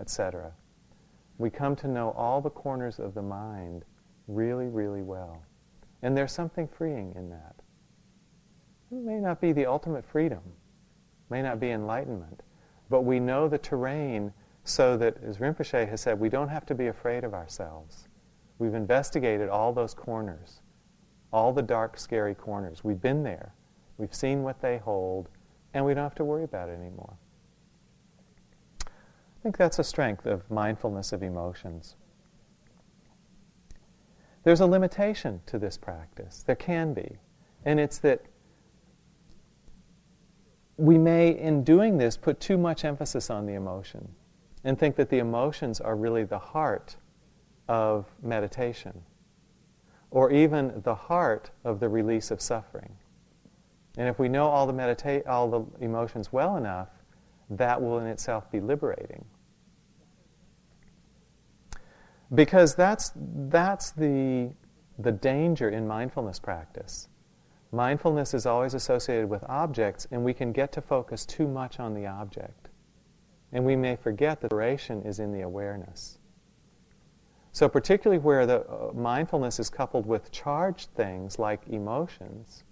[0.00, 0.52] etc
[1.38, 3.84] we come to know all the corners of the mind
[4.28, 5.42] really, really well.
[6.02, 7.56] And there's something freeing in that.
[8.90, 10.42] It may not be the ultimate freedom,
[11.30, 12.42] may not be enlightenment,
[12.90, 14.32] but we know the terrain
[14.64, 18.08] so that, as Rinpoche has said, we don't have to be afraid of ourselves.
[18.58, 20.60] We've investigated all those corners,
[21.32, 22.84] all the dark, scary corners.
[22.84, 23.54] We've been there.
[23.96, 25.28] We've seen what they hold,
[25.74, 27.16] and we don't have to worry about it anymore.
[29.42, 31.96] I think that's a strength of mindfulness of emotions.
[34.44, 36.44] There's a limitation to this practice.
[36.46, 37.18] There can be.
[37.64, 38.22] And it's that
[40.76, 44.08] we may, in doing this, put too much emphasis on the emotion
[44.62, 46.94] and think that the emotions are really the heart
[47.66, 49.02] of meditation
[50.12, 52.96] or even the heart of the release of suffering.
[53.98, 56.90] And if we know all the, medita- all the emotions well enough,
[57.50, 59.24] that will in itself be liberating.
[62.34, 64.52] Because that's, that's the,
[64.98, 67.08] the danger in mindfulness practice.
[67.72, 71.94] Mindfulness is always associated with objects, and we can get to focus too much on
[71.94, 72.68] the object.
[73.52, 76.18] And we may forget that the liberation is in the awareness.
[77.52, 82.64] So, particularly where the uh, mindfulness is coupled with charged things like emotions,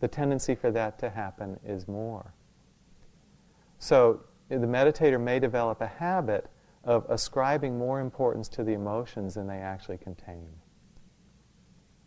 [0.00, 2.34] the tendency for that to happen is more.
[3.80, 6.48] So, the meditator may develop a habit
[6.84, 10.48] of ascribing more importance to the emotions than they actually contain.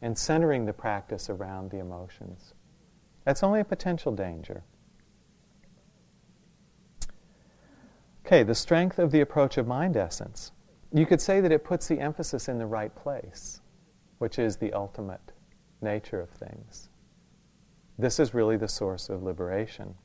[0.02, 2.54] And centering the practice around the emotions.
[3.26, 4.64] That's only a potential danger.
[8.26, 10.52] Okay, the strength of the approach of mind essence.
[10.94, 13.62] You could say that it puts the emphasis in the right place,
[14.20, 15.32] which is the ultimate
[15.82, 16.90] nature of things.
[17.98, 19.96] This is really the source of liberation.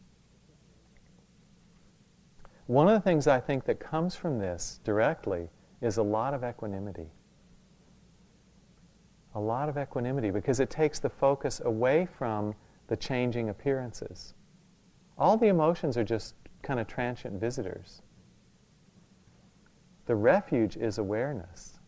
[2.69, 5.49] One of the things I think that comes from this directly
[5.81, 7.11] is a lot of equanimity.
[9.35, 12.55] a lot of equanimity because it takes the focus away from
[12.89, 14.35] the changing appearances.
[15.17, 18.03] All the emotions are just kind of transient visitors.
[20.07, 21.79] The refuge is awareness.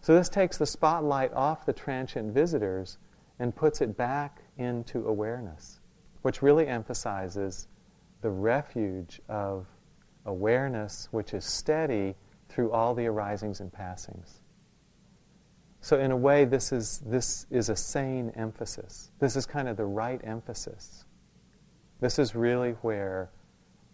[0.00, 2.98] So this takes the spotlight off the transient visitors
[3.38, 5.80] and puts it back into awareness,
[6.22, 7.68] which really emphasizes
[8.22, 9.66] the refuge of
[10.26, 12.14] awareness, which is steady
[12.48, 14.42] through all the arisings and passings.
[15.80, 19.10] So, in a way, this is, this is a sane emphasis.
[19.18, 21.06] This is kind of the right emphasis.
[22.00, 23.30] This is really where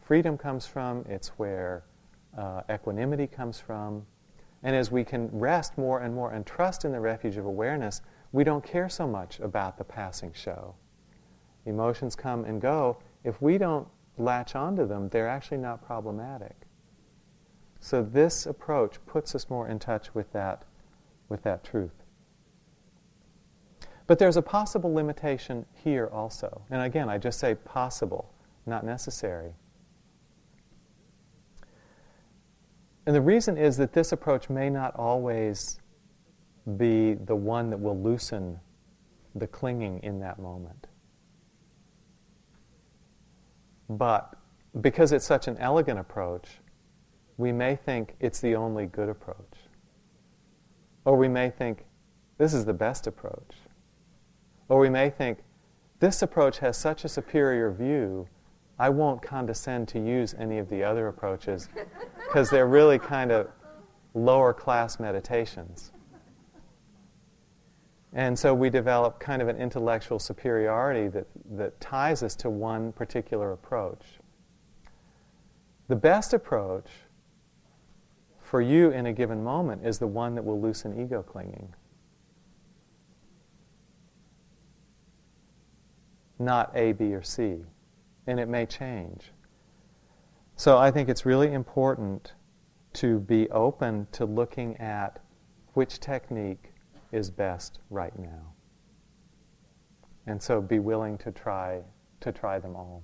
[0.00, 1.84] freedom comes from, it's where
[2.36, 4.04] uh, equanimity comes from.
[4.62, 8.02] And as we can rest more and more and trust in the refuge of awareness,
[8.32, 10.74] we don't care so much about the passing show.
[11.64, 12.98] Emotions come and go.
[13.24, 13.86] If we don't
[14.20, 16.56] latch onto them, they're actually not problematic.
[17.80, 20.64] So this approach puts us more in touch with that,
[21.28, 22.04] with that truth.
[24.06, 26.62] But there's a possible limitation here also.
[26.70, 28.32] And again, I just say possible,
[28.66, 29.52] not necessary.
[33.06, 35.78] And the reason is that this approach may not always
[36.76, 38.60] be the one that will loosen
[39.34, 40.87] the clinging in that moment.
[43.88, 44.34] But
[44.80, 46.58] because it's such an elegant approach,
[47.36, 49.56] we may think it's the only good approach.
[51.04, 51.86] Or we may think
[52.36, 53.54] this is the best approach.
[54.68, 55.38] Or we may think
[56.00, 58.28] this approach has such a superior view,
[58.78, 61.68] I won't condescend to use any of the other approaches
[62.26, 63.48] because they're really kind of
[64.14, 65.92] lower class meditations.
[68.12, 72.92] And so we develop kind of an intellectual superiority that, that ties us to one
[72.92, 74.02] particular approach.
[75.88, 76.86] The best approach
[78.40, 81.74] for you in a given moment is the one that will loosen ego clinging.
[86.38, 87.58] Not A, B, or C.
[88.26, 89.32] And it may change.
[90.56, 92.32] So I think it's really important
[92.94, 95.20] to be open to looking at
[95.74, 96.67] which technique
[97.12, 98.52] is best right now.
[100.26, 101.80] And so be willing to try
[102.20, 103.02] to try them all.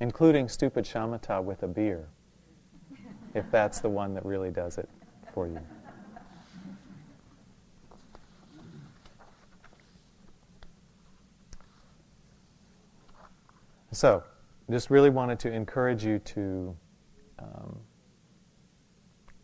[0.00, 2.08] Including stupid shamatha with a beer,
[3.34, 4.88] if that's the one that really does it
[5.32, 5.60] for you.
[13.92, 14.24] So,
[14.70, 16.76] just really wanted to encourage you to
[17.38, 17.78] um,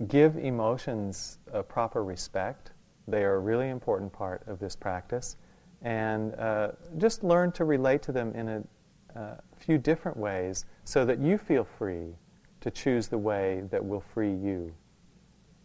[0.08, 2.72] give emotions a proper respect.
[3.06, 5.36] They are a really important part of this practice.
[5.82, 11.04] And uh, just learn to relate to them in a uh, few different ways so
[11.04, 12.14] that you feel free
[12.60, 14.72] to choose the way that will free you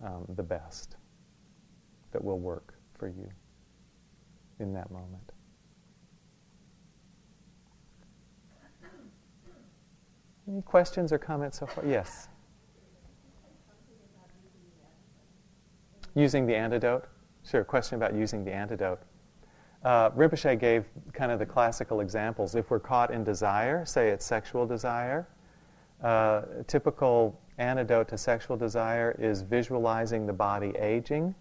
[0.04, 0.96] um, the best,
[2.12, 3.30] that will work for you
[4.60, 5.32] in that moment.
[10.48, 11.86] Any questions or comments so far?
[11.86, 12.30] Yes.
[16.16, 17.06] Using the antidote?
[17.44, 19.02] Sure, question about using the antidote.
[19.84, 22.56] Uh, Rinpoche gave kind of the classical examples.
[22.56, 25.28] If we're caught in desire, say it's sexual desire,
[26.02, 31.36] uh, typical antidote to sexual desire is visualizing the body aging,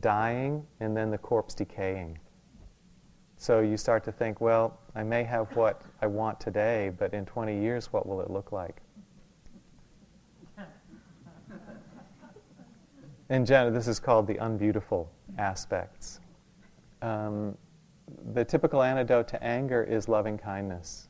[0.00, 2.18] dying, and then the corpse decaying.
[3.36, 7.26] So you start to think, well, I may have what I want today, but in
[7.26, 8.80] 20 years, what will it look like?
[13.28, 15.08] In general, this is called the unbeautiful
[15.38, 16.20] aspects.
[17.02, 17.56] Um,
[18.32, 21.08] the typical antidote to anger is loving kindness.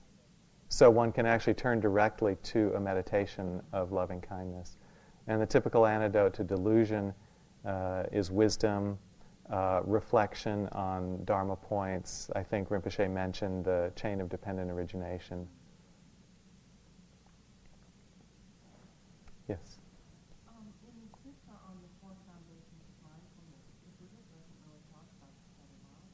[0.68, 4.78] So one can actually turn directly to a meditation of loving kindness.
[5.28, 7.14] And the typical antidote to delusion
[7.64, 8.98] uh, is wisdom,
[9.50, 12.30] uh, reflection on Dharma points.
[12.34, 15.46] I think Rinpoche mentioned the chain of dependent origination.
[19.48, 19.78] Yes.
[20.48, 25.06] Um, in the sutta on the four foundations of mindfulness, the Buddha doesn't really talk
[25.14, 26.10] about the subtle body.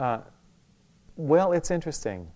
[0.00, 0.20] Uh,
[1.16, 2.26] well, it's interesting.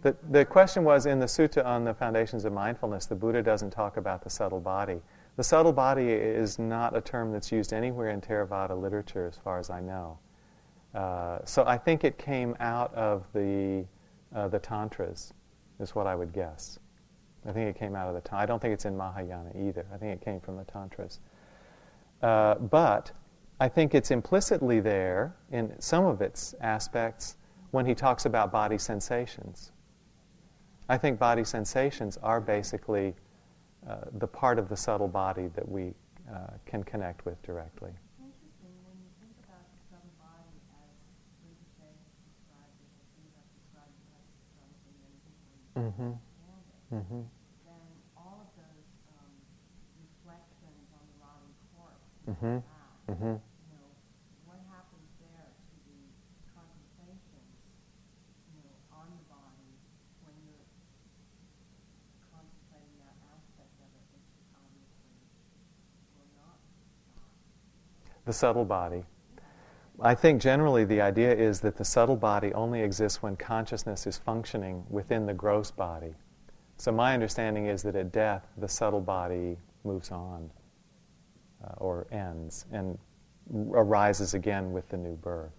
[0.00, 3.70] The, the question was in the sutta on the foundations of mindfulness, the Buddha doesn't
[3.70, 5.00] talk about the subtle body.
[5.36, 9.58] The subtle body is not a term that's used anywhere in Theravada literature, as far
[9.58, 10.18] as I know.
[10.94, 13.84] Uh, so I think it came out of the,
[14.34, 15.32] uh, the Tantras,
[15.80, 16.78] is what I would guess.
[17.46, 18.42] I think it came out of the Tantras.
[18.42, 19.86] I don't think it's in Mahayana either.
[19.92, 21.20] I think it came from the Tantras.
[22.22, 23.12] Uh, but
[23.62, 27.36] I think it's implicitly there in some of its aspects
[27.70, 29.70] when he talks about body sensations.
[30.88, 33.14] I think body sensations are basically
[33.88, 35.94] uh, the part of the subtle body that we
[36.28, 37.92] uh, can connect with directly.
[45.76, 46.10] Mm-hmm.
[46.92, 47.20] Mm-hmm.
[52.28, 52.58] Mm-hmm.
[53.08, 53.51] Mm-hmm.
[68.24, 69.04] The subtle body.
[70.00, 74.16] I think generally the idea is that the subtle body only exists when consciousness is
[74.18, 76.14] functioning within the gross body.
[76.76, 80.50] So my understanding is that at death, the subtle body moves on
[81.64, 82.98] uh, or ends and
[83.72, 85.52] arises again with the new birth,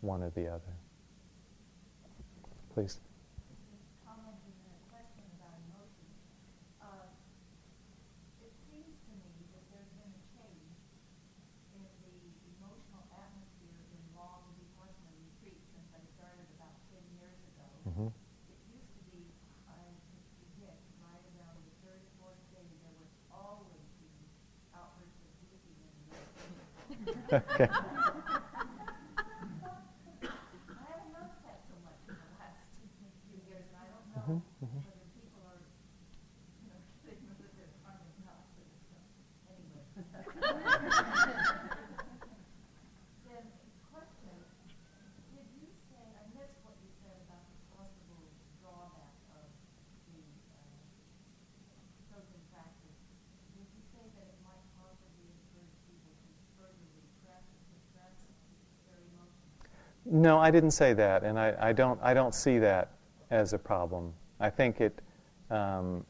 [0.00, 0.74] one or the other.
[2.74, 3.00] Please.
[4.06, 6.16] comment and a question about emotions.
[6.80, 7.08] Uh,
[8.40, 10.72] It seems to me that there's been a change
[11.74, 12.14] in the
[12.54, 17.66] emotional atmosphere in long Vipassana retreats since I started about ten years ago.
[17.92, 18.10] hmm
[18.46, 19.26] It used to be,
[19.66, 19.82] I
[20.38, 24.06] predict, right around the third, fourth day, there would always be
[24.70, 27.68] outbursts of weeping in the Okay.
[30.76, 32.58] I haven't noticed that so much in the last
[33.24, 34.82] few years, and I don't know Mhm, mhm.
[34.82, 35.60] whether people are,
[36.60, 39.04] you know, getting rid of their karmic knowledge and stuff.
[39.48, 39.84] Anyway.
[43.24, 43.44] Then,
[43.90, 44.34] question,
[45.30, 48.24] did you say, I missed what you said about the possible
[48.60, 49.46] drawback of
[50.06, 50.18] the,
[50.48, 50.80] uh,
[52.08, 52.96] Dzogchen practice.
[53.52, 58.14] Did you say that it might possibly encourage people to further repress and suppress
[58.86, 59.52] their emotions?
[60.10, 62.00] No, I didn't say that, and I, I don't.
[62.02, 62.92] I don't see that
[63.30, 64.14] as a problem.
[64.40, 65.00] I think it.
[65.50, 66.04] Um,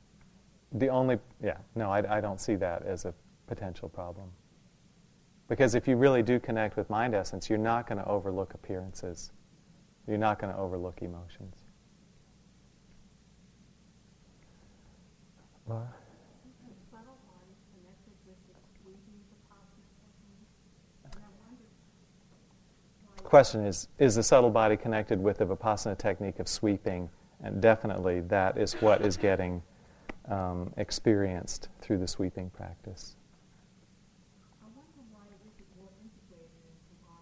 [0.72, 3.14] the only, yeah, no, I, I don't see that as a
[3.46, 4.30] potential problem.
[5.48, 9.32] Because if you really do connect with mind essence, you're not going to overlook appearances.
[10.06, 11.56] You're not going to overlook emotions.
[15.66, 15.88] Laura?
[16.64, 20.52] The subtle body connected with the sweeping vipassana technique,
[21.04, 21.72] and I wondered
[23.04, 27.10] why Question is Is the subtle body connected with the Vipassana technique of sweeping?
[27.44, 29.62] And definitely that is what is getting
[30.30, 33.16] um, experienced through the sweeping practice.
[34.62, 37.20] I wonder why it isn't more integrated into our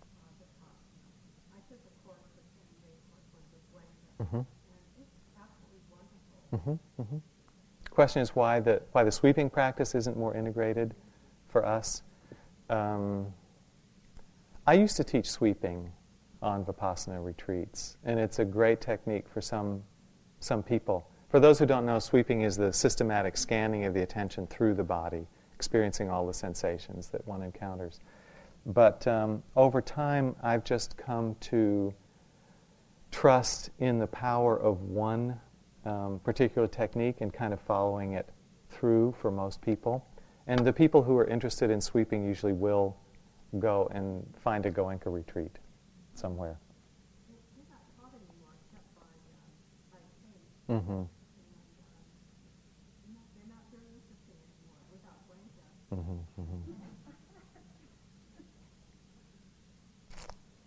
[0.00, 1.12] uh, Vipassana.
[1.52, 4.36] I took a course, a 10-day course on Vipassana, Mm-hmm.
[4.36, 4.46] and
[4.96, 6.80] it's absolutely wonderful.
[6.96, 7.02] Mm-hmm.
[7.02, 7.90] Mm-hmm.
[7.90, 10.94] Question is why the why the sweeping practice isn't more integrated
[11.50, 12.02] for us.
[12.70, 13.26] Um,
[14.66, 15.92] I used to teach sweeping
[16.40, 19.82] on Vipassana retreats, and it's a great technique for some
[20.40, 21.06] some people.
[21.28, 24.84] For those who don't know, sweeping is the systematic scanning of the attention through the
[24.84, 28.00] body, experiencing all the sensations that one encounters.
[28.64, 31.92] But um, over time, I've just come to
[33.10, 35.38] trust in the power of one
[35.84, 38.30] um, particular technique and kind of following it
[38.70, 40.06] through for most people.
[40.46, 42.96] And the people who are interested in sweeping usually will
[43.58, 45.58] go and find a Goenka retreat
[46.14, 46.56] somewhere.
[47.28, 50.92] They're they're not taught anymore except by, uh, by Kate, Mm-hmm.
[50.92, 51.08] and, um,
[53.06, 55.64] you know, they're not very interesting anymore without Goenka.
[55.94, 56.40] Mm-hmm.
[56.40, 56.72] Mm-hmm.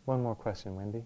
[0.05, 1.03] One more question, Wendy.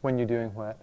[0.00, 0.80] When you're doing what?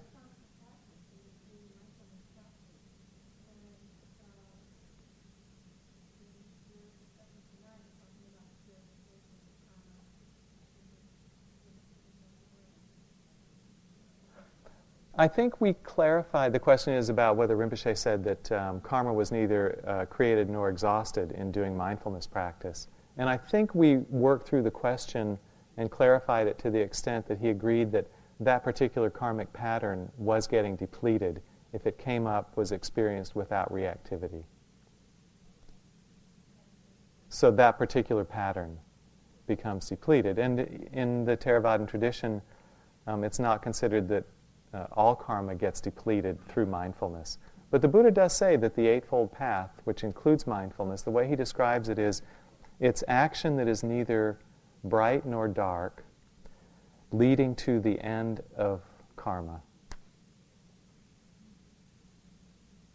[15.19, 16.53] I think we clarified.
[16.53, 20.69] The question is about whether Rinpoche said that um, karma was neither uh, created nor
[20.69, 22.87] exhausted in doing mindfulness practice.
[23.17, 25.39] And I think we worked through the question
[25.77, 28.05] and clarified it to the extent that he agreed that
[28.39, 31.41] that particular karmic pattern was getting depleted
[31.73, 34.43] if it came up, was experienced without reactivity.
[37.29, 38.79] So that particular pattern
[39.47, 40.39] becomes depleted.
[40.39, 40.59] And
[40.93, 42.41] in the Theravadan tradition,
[43.05, 44.23] um, it's not considered that
[44.73, 47.37] uh, all karma gets depleted through mindfulness.
[47.69, 51.35] But the Buddha does say that the Eightfold Path, which includes mindfulness, the way he
[51.35, 52.21] describes it is
[52.79, 54.39] it's action that is neither
[54.83, 56.03] bright nor dark,
[57.11, 58.81] leading to the end of
[59.15, 59.61] karma.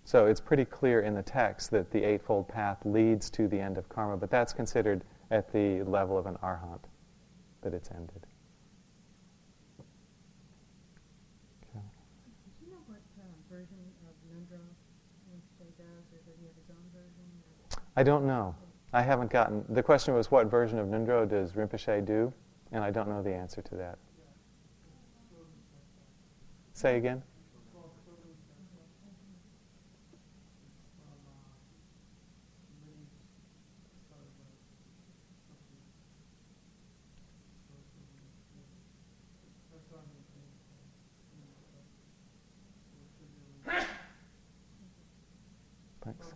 [0.05, 3.79] So it's pretty clear in the text that the Eightfold Path leads to the end
[3.79, 6.81] of karma, but that's considered at the level of an arhat,
[7.63, 8.27] that it's ended.
[11.71, 11.81] Okay.
[12.61, 14.61] Do you know what uh, version of Ngöndro
[15.31, 17.25] Rinpoche does, or does he have his own version?
[17.97, 18.55] I don't know.
[18.93, 19.65] I haven't gotten.
[19.71, 22.31] The question was, what version of Ngondro does Rinpoche do?
[22.73, 23.99] And I don't know the answer to that.
[26.73, 27.23] Say again.
[46.03, 46.27] Thanks.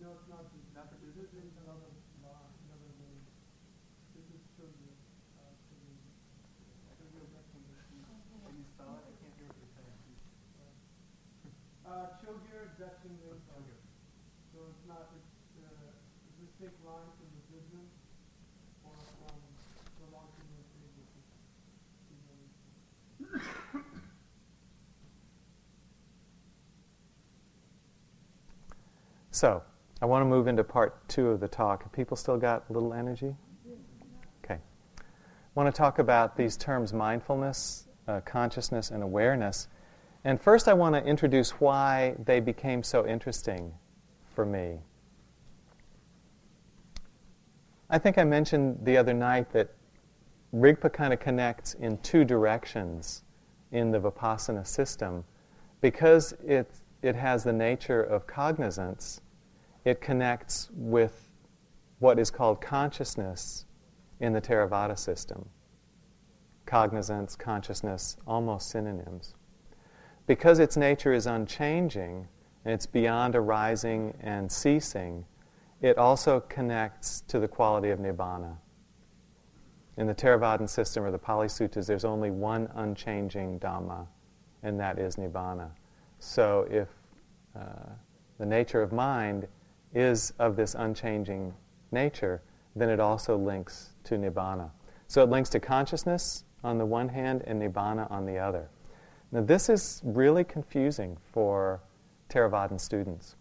[0.00, 1.92] No, it's not, not the business, it's another,
[2.24, 3.20] law, another name.
[4.16, 4.96] This is children,
[5.36, 5.92] uh, children.
[6.88, 7.84] I can go back from this.
[7.84, 8.00] Can
[8.56, 9.12] you spell it?
[9.12, 10.00] I can't hear what you're saying.
[11.84, 12.16] Uh,
[12.82, 13.62] Rinpo.
[14.52, 15.14] So it's not,
[15.62, 15.68] uh,
[16.84, 17.90] line from the business
[18.84, 18.90] or
[19.22, 19.38] from
[20.00, 20.46] the long-term
[29.30, 29.62] So,
[30.00, 31.84] I want to move into part two of the talk.
[31.84, 33.34] Have people still got a little energy?
[34.44, 34.54] Okay.
[34.56, 34.60] I
[35.54, 39.68] want to talk about these terms mindfulness, uh, consciousness, and awareness.
[40.24, 43.72] And first, I want to introduce why they became so interesting
[44.34, 44.78] for me.
[47.90, 49.74] I think I mentioned the other night that
[50.54, 53.24] Rigpa kind of connects in two directions
[53.72, 55.24] in the Vipassana system.
[55.80, 56.70] Because it,
[57.02, 59.20] it has the nature of cognizance,
[59.84, 61.28] it connects with
[61.98, 63.66] what is called consciousness
[64.20, 65.48] in the Theravada system.
[66.64, 69.34] Cognizance, consciousness, almost synonyms.
[70.26, 72.28] Because its nature is unchanging
[72.64, 75.24] and it's beyond arising and ceasing,
[75.80, 78.56] it also connects to the quality of nibbana.
[79.96, 84.06] In the Theravadan system or the Pali Suttas, there's only one unchanging Dhamma,
[84.62, 85.70] and that is nibbana.
[86.18, 86.88] So if
[87.54, 87.90] uh,
[88.38, 89.48] the nature of mind
[89.92, 91.52] is of this unchanging
[91.90, 92.42] nature,
[92.74, 94.70] then it also links to nibbana.
[95.08, 98.70] So it links to consciousness on the one hand and nibbana on the other.
[99.32, 101.80] Now, this is really confusing for
[102.28, 103.36] Theravadan students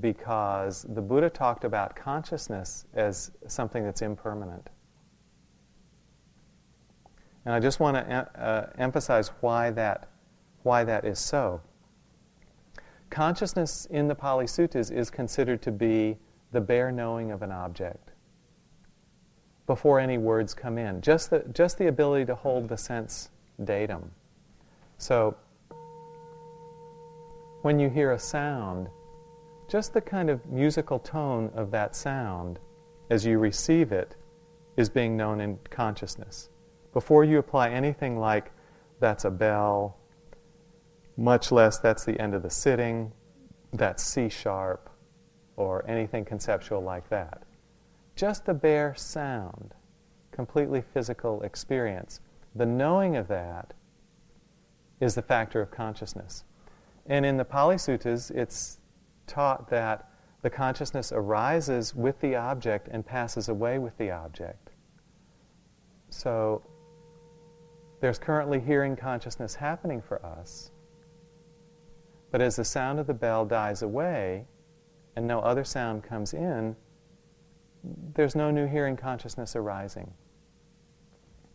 [0.00, 4.68] because the Buddha talked about consciousness as something that's impermanent.
[7.44, 10.08] And I just want to uh, emphasize why that,
[10.62, 11.60] why that is so.
[13.10, 16.18] Consciousness in the Pali Suttas is considered to be
[16.52, 18.10] the bare knowing of an object
[19.66, 23.30] before any words come in, just the, just the ability to hold the sense
[23.64, 24.10] datum.
[25.02, 25.34] So,
[27.62, 28.88] when you hear a sound,
[29.68, 32.60] just the kind of musical tone of that sound
[33.10, 34.14] as you receive it
[34.76, 36.50] is being known in consciousness.
[36.92, 38.52] Before you apply anything like,
[39.00, 39.96] that's a bell,
[41.16, 43.10] much less that's the end of the sitting,
[43.72, 44.88] that's C sharp,
[45.56, 47.42] or anything conceptual like that.
[48.14, 49.74] Just the bare sound,
[50.30, 52.20] completely physical experience.
[52.54, 53.74] The knowing of that
[55.02, 56.44] is the factor of consciousness.
[57.06, 58.78] And in the Pali Suttas, it's
[59.26, 60.08] taught that
[60.42, 64.70] the consciousness arises with the object and passes away with the object.
[66.10, 66.62] So
[68.00, 70.70] there's currently hearing consciousness happening for us.
[72.30, 74.46] But as the sound of the bell dies away
[75.16, 76.76] and no other sound comes in,
[78.14, 80.12] there's no new hearing consciousness arising.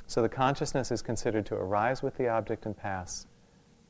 [0.05, 3.25] So the consciousness is considered to arise with the object and pass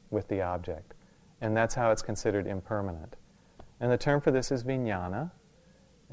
[0.10, 0.93] with the object.
[1.41, 3.16] And that's how it's considered impermanent.
[3.80, 5.32] And the term for this is vijnana.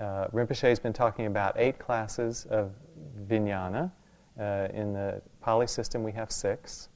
[0.00, 2.72] Uh, Rinpoche has been talking about eight classes of
[3.26, 3.90] vijnana.
[4.38, 6.88] Uh, in the Pali system, we have six.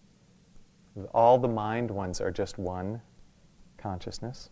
[1.15, 3.01] All the mind ones are just one
[3.79, 4.51] consciousness.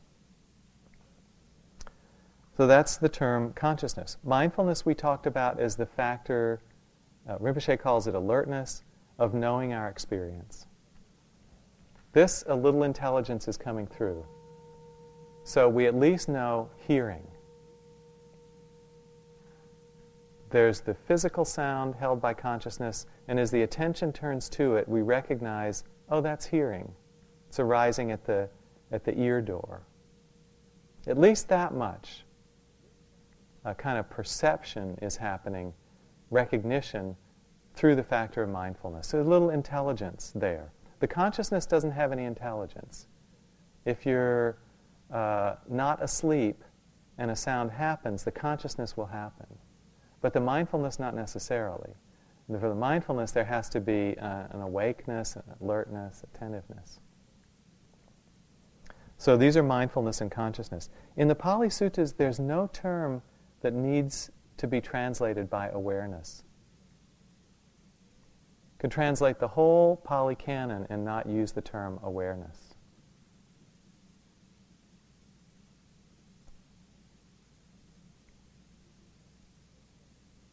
[2.57, 4.17] So that's the term consciousness.
[4.25, 6.61] Mindfulness we talked about as the factor,
[7.29, 8.83] uh, Rinpoche calls it alertness,
[9.19, 10.66] of knowing our experience.
[12.17, 14.25] This, a little intelligence is coming through.
[15.45, 17.29] So we at least know hearing.
[20.49, 25.03] There's the physical sound held by consciousness, and as the attention turns to it, we
[25.03, 26.91] recognize, oh, that's hearing.
[27.51, 28.49] It's arising at the,
[28.93, 29.83] at the ear door.
[31.07, 32.25] At least that much.
[33.67, 35.75] A kind of perception is happening,
[36.31, 37.15] recognition,
[37.75, 39.09] through the factor of mindfulness.
[39.09, 40.73] So a little intelligence there.
[41.01, 43.07] The consciousness doesn't have any intelligence.
[43.85, 44.59] If you're
[45.13, 46.63] uh, not asleep
[47.19, 49.47] and a sound happens, the consciousness will happen.
[50.21, 51.95] But the mindfulness, not necessarily.
[52.49, 57.01] And for the mindfulness, there has to be uh, an awakeness, an alertness, attentiveness.
[59.19, 60.91] So these are mindfulness and consciousness.
[61.17, 63.23] In the Pali Suttas, there's no term
[63.63, 66.45] that needs to be translated by awareness.
[68.79, 72.75] Could translate the whole Pali Canon and not use the term awareness.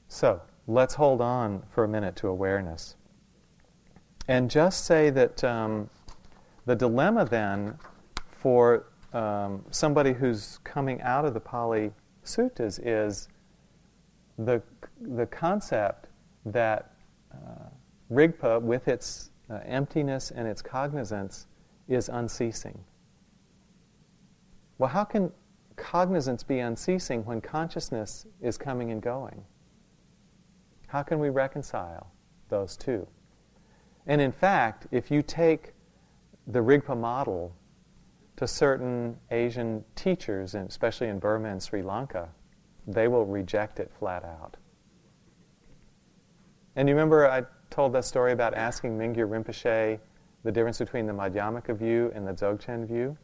[0.07, 2.95] So let's hold on for a minute to awareness.
[4.27, 5.89] And just say that um,
[6.65, 7.77] the dilemma then
[8.29, 11.91] for um, somebody who's coming out of the Pali
[12.23, 13.27] Suttas is
[14.37, 14.61] the,
[15.01, 16.07] the concept
[16.45, 16.93] that
[17.33, 17.69] uh,
[18.13, 21.47] Rigpa, with its uh, emptiness and its cognizance,
[21.87, 22.83] is unceasing.
[24.77, 25.31] Well, how can
[25.75, 29.43] cognizance be unceasing when consciousness is coming and going?
[30.87, 32.11] How can we reconcile
[32.49, 33.07] those two?
[34.05, 35.73] And in fact, if you take
[36.47, 37.55] the Rigpa model
[38.35, 42.29] to certain Asian teachers, especially in Burma and Sri Lanka,
[42.87, 44.57] they will reject it flat out.
[46.75, 47.43] And you remember I
[47.73, 49.99] told that story about asking Mingyur Rinpoche
[50.43, 53.17] the difference between the Madhyamaka view and the Dzogchen view?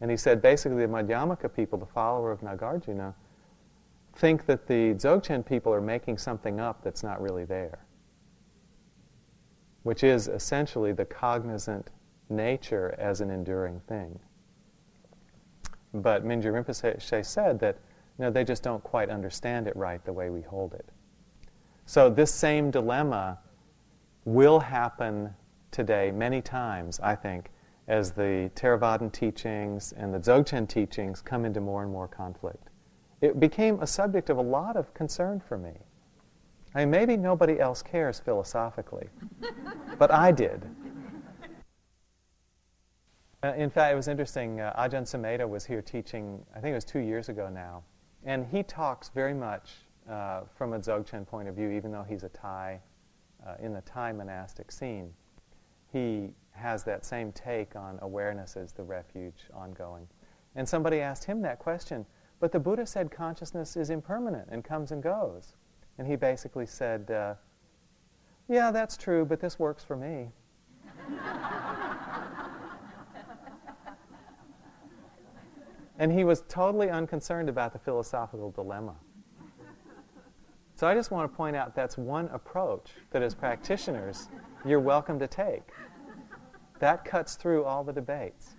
[0.00, 3.14] And he said basically the Madhyamaka people, the follower of Nagarjuna,
[4.14, 7.78] think that the Dzogchen people are making something up that's not really there,
[9.82, 11.90] which is essentially the cognizant
[12.28, 14.18] nature as an enduring thing.
[15.94, 17.78] But Mingyur Rinpoche said that
[18.18, 20.86] know, they just don't quite understand it right the way we hold it.
[21.88, 23.38] So this same dilemma
[24.26, 25.34] will happen
[25.70, 27.50] today many times, I think,
[27.86, 32.68] as the Theravadan teachings and the Dzogchen teachings come into more and more conflict.
[33.22, 35.72] It became a subject of a lot of concern for me.
[36.74, 39.08] I mean, maybe nobody else cares philosophically,
[39.98, 40.66] but I did.
[43.42, 44.60] Uh, in fact, it was interesting.
[44.60, 47.82] Uh, Ajahn Sumedho was here teaching, I think it was two years ago now,
[48.26, 52.22] and he talks very much uh, from a Dzogchen point of view, even though he's
[52.22, 52.80] a Thai,
[53.46, 55.12] uh, in the Thai monastic scene.
[55.92, 60.06] He has that same take on awareness as the refuge ongoing.
[60.56, 62.04] And somebody asked him that question,
[62.40, 65.54] but the Buddha said consciousness is impermanent and comes and goes.
[65.98, 67.34] And he basically said, uh,
[68.48, 70.30] Yeah, that's true, but this works for me.
[75.98, 78.94] And he was totally unconcerned about the philosophical dilemma.
[80.78, 84.28] So I just want to point out that's one approach that as practitioners
[84.64, 85.64] you're welcome to take.
[86.78, 88.54] That cuts through all the debates.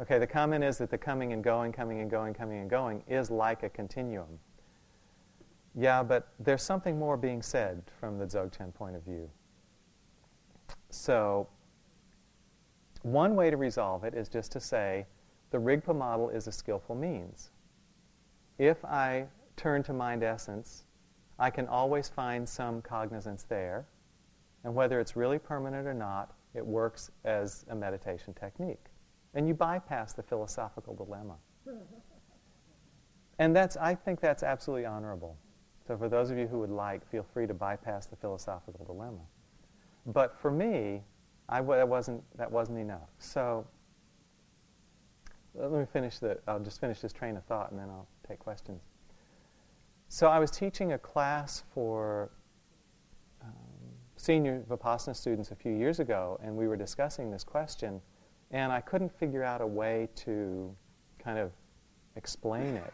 [0.00, 3.02] Okay, the comment is that the coming and going, coming and going, coming and going
[3.08, 4.38] is like a continuum.
[5.74, 9.28] Yeah, but there's something more being said from the Dzogchen point of view.
[10.90, 11.48] So,
[13.04, 15.06] one way to resolve it is just to say
[15.50, 17.50] the Rigpa model is a skillful means.
[18.58, 19.26] If I
[19.56, 20.86] turn to mind essence,
[21.38, 23.86] I can always find some cognizance there,
[24.64, 28.86] and whether it's really permanent or not, it works as a meditation technique.
[29.34, 31.36] And you bypass the philosophical dilemma.
[33.38, 35.36] And that's, I think that's absolutely honorable.
[35.86, 39.20] So for those of you who would like, feel free to bypass the philosophical dilemma.
[40.06, 41.02] But for me,
[41.48, 43.10] I, that, wasn't, that wasn't enough.
[43.18, 43.66] So
[45.54, 48.38] let me finish the, I'll just finish this train of thought and then I'll take
[48.38, 48.82] questions.
[50.08, 52.30] So I was teaching a class for
[53.42, 53.50] um,
[54.16, 58.00] senior Vipassana students a few years ago, and we were discussing this question,
[58.50, 60.74] and I couldn't figure out a way to
[61.18, 61.52] kind of
[62.16, 62.92] explain it.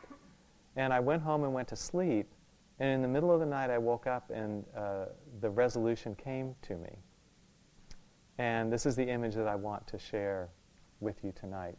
[0.76, 2.32] And I went home and went to sleep,
[2.78, 5.06] and in the middle of the night, I woke up and uh,
[5.40, 6.96] the resolution came to me.
[8.40, 10.48] And this is the image that I want to share
[11.00, 11.76] with you tonight.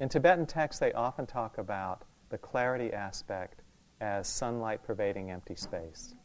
[0.00, 3.62] In Tibetan texts, they often talk about the clarity aspect
[4.00, 6.16] as sunlight pervading empty space.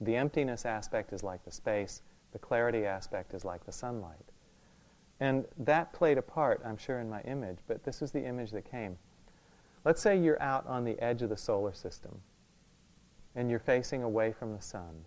[0.00, 4.32] The emptiness aspect is like the space, the clarity aspect is like the sunlight.
[5.20, 8.50] And that played a part, I'm sure, in my image, but this is the image
[8.50, 8.98] that came.
[9.84, 12.20] Let's say you're out on the edge of the solar system
[13.36, 15.04] and you're facing away from the sun.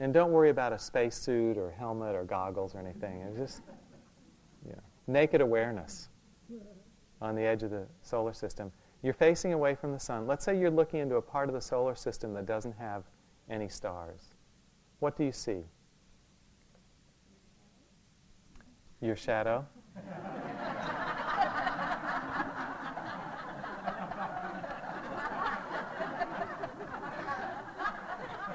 [0.00, 3.20] And don't worry about a spacesuit or helmet or goggles or anything.
[3.20, 3.60] It's just
[4.64, 4.74] know,
[5.06, 6.08] naked awareness
[7.20, 8.72] on the edge of the solar system.
[9.02, 10.26] You're facing away from the sun.
[10.26, 13.04] Let's say you're looking into a part of the solar system that doesn't have
[13.50, 14.30] any stars.
[15.00, 15.64] What do you see?
[19.02, 19.66] Your shadow?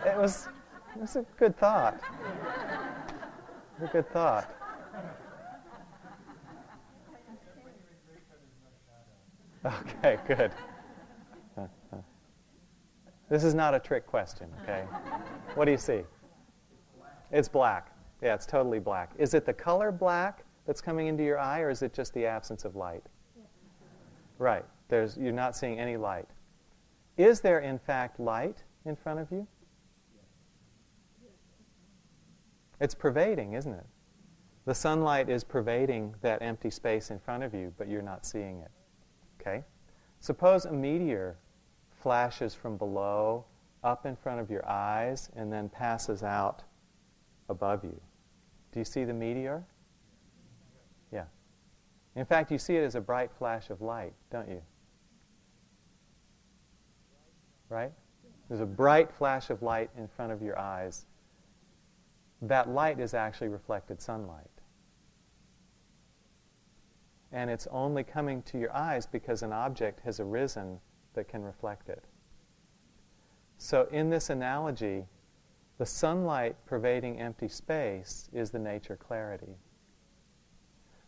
[0.05, 0.47] it was,
[0.99, 1.99] was a good thought.
[3.81, 4.53] A good thought.
[9.65, 10.51] Okay, good.
[13.29, 14.83] This is not a trick question, okay?
[15.55, 16.03] What do you see?
[17.31, 17.91] It's black.
[18.21, 19.11] Yeah, it's totally black.
[19.17, 22.25] Is it the color black that's coming into your eye, or is it just the
[22.25, 23.03] absence of light?
[24.37, 24.65] Right.
[24.89, 26.27] There's, you're not seeing any light.
[27.17, 29.47] Is there, in fact, light in front of you?
[32.79, 33.85] It's pervading, isn't it?
[34.65, 38.59] The sunlight is pervading that empty space in front of you, but you're not seeing
[38.59, 38.71] it.
[39.39, 39.63] Okay?
[40.19, 41.37] Suppose a meteor
[41.91, 43.45] flashes from below
[43.83, 46.63] up in front of your eyes and then passes out
[47.49, 47.99] above you.
[48.71, 49.63] Do you see the meteor?
[51.13, 51.25] Yeah.
[52.15, 54.61] In fact, you see it as a bright flash of light, don't you?
[57.69, 57.91] Right?
[58.49, 61.05] There's a bright flash of light in front of your eyes.
[62.41, 64.49] That light is actually reflected sunlight.
[67.31, 70.79] And it's only coming to your eyes because an object has arisen
[71.13, 72.03] that can reflect it.
[73.57, 75.05] So, in this analogy,
[75.77, 79.55] the sunlight pervading empty space is the nature clarity.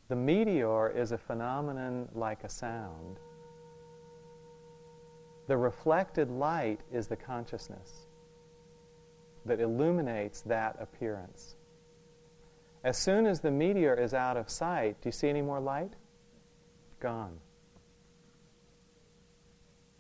[0.10, 3.20] The meteor is a phenomenon like a sound.
[5.48, 8.07] The reflected light is the consciousness
[9.48, 11.56] that illuminates that appearance.
[12.84, 15.94] As soon as the meteor is out of sight, do you see any more light?
[17.00, 17.40] Gone.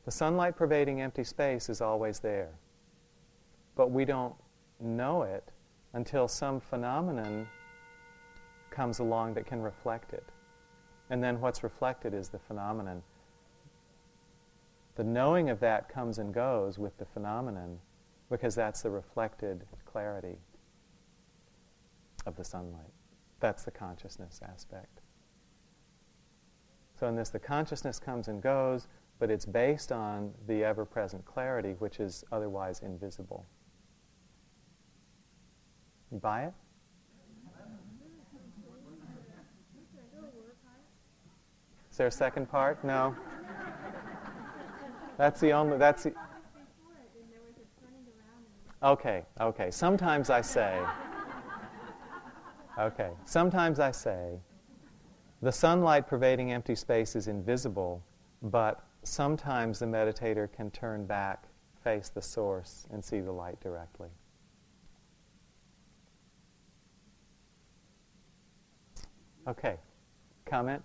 [0.06, 2.52] The sunlight pervading empty space is always there.
[3.76, 4.36] But we don't
[4.80, 5.52] know it
[5.93, 7.48] until some phenomenon
[8.70, 10.24] comes along that can reflect it.
[11.10, 13.02] And then what's reflected is the phenomenon.
[14.95, 17.80] The knowing of that comes and goes with the phenomenon
[18.30, 20.38] because that's the reflected clarity
[22.25, 22.91] of the sunlight.
[23.39, 25.01] That's the consciousness aspect.
[26.99, 28.88] So in this, the consciousness comes and goes,
[29.19, 33.45] but it's based on the ever present clarity, which is otherwise invisible.
[36.11, 36.53] You buy it?
[41.91, 42.84] Is there a second part?
[42.84, 43.15] No.
[45.17, 45.80] That's the only.
[45.80, 46.13] That's the.
[48.84, 49.71] Okay, okay.
[49.71, 50.80] Sometimes I say.
[52.78, 53.09] Okay.
[53.25, 54.39] Sometimes I say,
[55.41, 58.03] the sunlight pervading empty space is invisible,
[58.43, 61.45] but sometimes the meditator can turn back,
[61.84, 64.09] face the source, and see the light directly.
[69.47, 69.78] Okay.
[70.45, 70.84] Comment?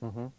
[0.00, 0.32] Um,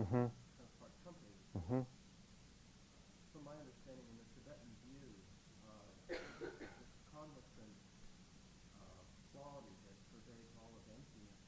[0.00, 0.30] Mm-hmm.
[0.30, 1.34] kind of part company.
[1.58, 1.82] Mm-hmm.
[3.34, 5.10] From my understanding, in the Tibetan view,
[5.66, 5.74] uh,
[6.08, 7.74] this convalescent
[8.78, 9.02] uh,
[9.34, 11.42] quality that pervades all of emptiness,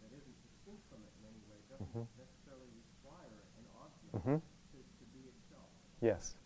[0.00, 2.08] that isn't distinct from it in any way, doesn't Mhm.
[2.16, 4.38] necessarily require an object Mm-hmm.
[4.40, 5.68] to, to be itself.
[6.00, 6.37] Yes.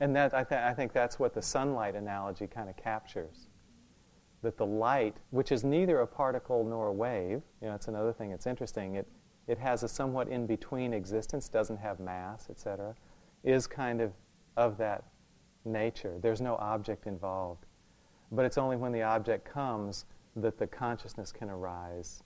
[0.00, 3.48] And that I, th- I think that's what the sunlight analogy kind of captures.
[4.42, 8.12] That the light, which is neither a particle nor a wave, you know, that's another
[8.12, 8.96] thing that's interesting.
[8.96, 9.06] It,
[9.46, 12.94] it has a somewhat in between existence, doesn't have mass, etc.,
[13.42, 14.12] is kind of
[14.56, 15.04] of that
[15.64, 16.18] nature.
[16.20, 17.66] There's no object involved.
[18.32, 22.22] But it's only when the object comes that the consciousness can arise,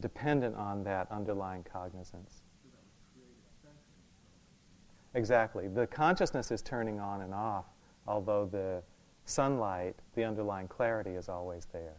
[0.00, 2.42] dependent on that underlying cognizance.
[2.62, 5.07] So that would create a sense of itself.
[5.18, 5.66] Exactly.
[5.66, 7.66] The consciousness is turning on and off,
[8.06, 8.86] although the
[9.26, 11.98] sunlight, the underlying clarity, is always there.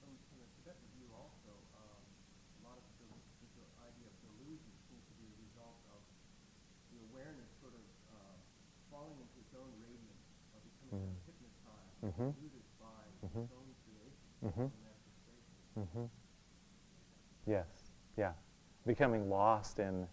[0.00, 2.00] From, from Tibetan view also, um,
[2.64, 3.12] a lot of the,
[3.52, 6.00] the idea of delusion seems to be a result of
[6.88, 7.84] the awareness sort of
[8.16, 8.32] uh,
[8.88, 10.24] falling into its own radiance
[10.56, 11.20] or becoming Mm.
[11.28, 12.32] hypnotized, Mhm.
[12.32, 13.44] deluded by Mhm.
[13.44, 14.72] its own creation, Mhm.
[14.72, 15.52] its own manifestation.
[15.84, 16.08] hmm
[17.44, 17.92] Yes.
[18.16, 18.32] Yeah.
[18.88, 20.08] Becoming lost in,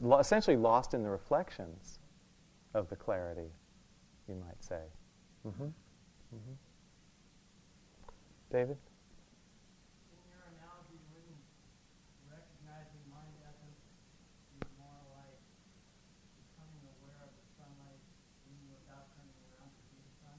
[0.00, 1.98] lo- essentially lost in the reflections
[2.74, 3.50] of the clarity,
[4.28, 4.82] you might say.
[5.42, 5.50] hmm
[6.30, 6.54] hmm
[8.50, 8.76] David?
[10.12, 11.40] In your analogy, wouldn't
[12.28, 13.80] recognizing mind essence
[14.52, 15.40] be more like
[16.36, 18.00] becoming aware of the sunlight
[18.48, 20.38] even without turning around to see the sun?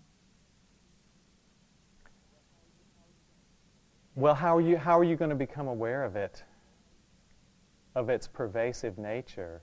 [4.15, 6.43] Well, how are you, how are you going to become aware of it,
[7.95, 9.61] of its pervasive nature,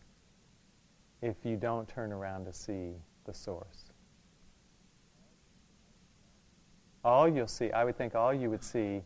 [1.22, 2.92] if you don't turn around to see
[3.24, 3.92] the source.
[7.04, 9.02] All you'll see, I would think all you would see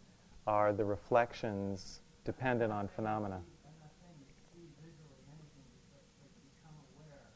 [0.47, 3.41] are the reflections dependent on phenomena.
[3.65, 7.31] I'm not saying you see visually anything, but, but you become aware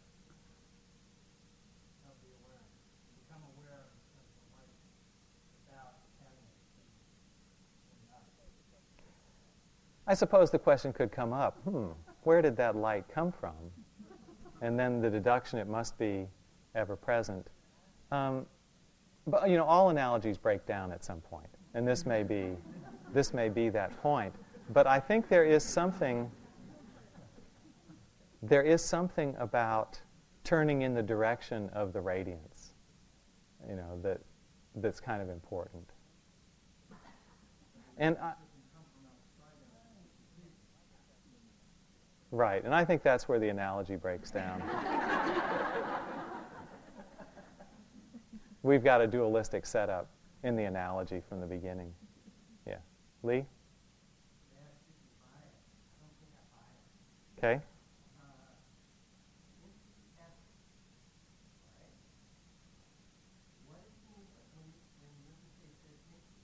[2.04, 2.74] of the awareness.
[3.06, 4.74] You become aware of, of the light
[5.62, 8.26] without having it in, in us.
[10.08, 11.88] I suppose the question could come up hmm,
[12.24, 13.54] where did that light come from?
[14.62, 16.26] And then the deduction, it must be
[16.74, 17.46] ever present.
[18.10, 18.46] Um,
[19.26, 22.56] but you know, all analogies break down at some point, and this may be,
[23.12, 24.34] this may be that point.
[24.70, 26.30] But I think there is something,
[28.42, 30.00] there is something about
[30.42, 32.72] turning in the direction of the radiance,
[33.68, 34.20] you know, that
[34.76, 35.84] that's kind of important.
[37.98, 38.16] And
[42.30, 44.62] Right, and I think that's where the analogy breaks down.
[48.62, 50.08] We've got a dualistic setup
[50.42, 51.92] in the analogy from the beginning.
[52.66, 52.76] Yeah.
[53.22, 53.46] Lee?
[57.38, 57.60] Okay.
[63.62, 66.42] What does he mean by when, when Rinpoche says Mickey?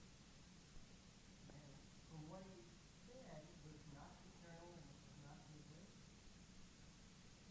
[1.51, 1.67] And
[2.07, 2.63] from what he
[3.03, 5.59] said, it was not eternal and it was not new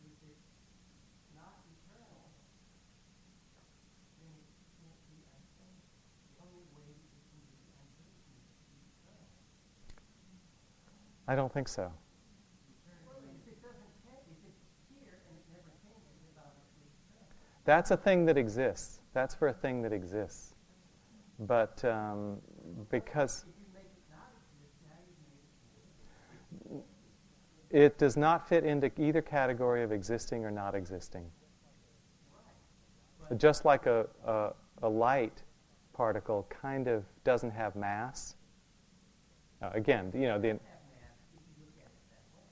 [0.08, 0.48] If it's
[1.36, 2.32] not eternal,
[4.24, 4.48] then it
[4.80, 5.84] can't be unchanged.
[6.32, 9.36] The only way that it can be unchanged is to be eternal.
[11.26, 11.90] I don't think so.
[17.64, 19.00] That's a thing that exists.
[19.14, 20.54] That's for a thing that exists.
[21.38, 22.36] But um,
[22.90, 23.46] because
[27.70, 31.24] it does not fit into either category of existing or not existing.
[33.36, 34.52] Just like a, a,
[34.82, 35.42] a light
[35.92, 38.36] particle kind of doesn't have mass.
[39.60, 42.46] Uh, again, you know, the, have mass if you look at it that way.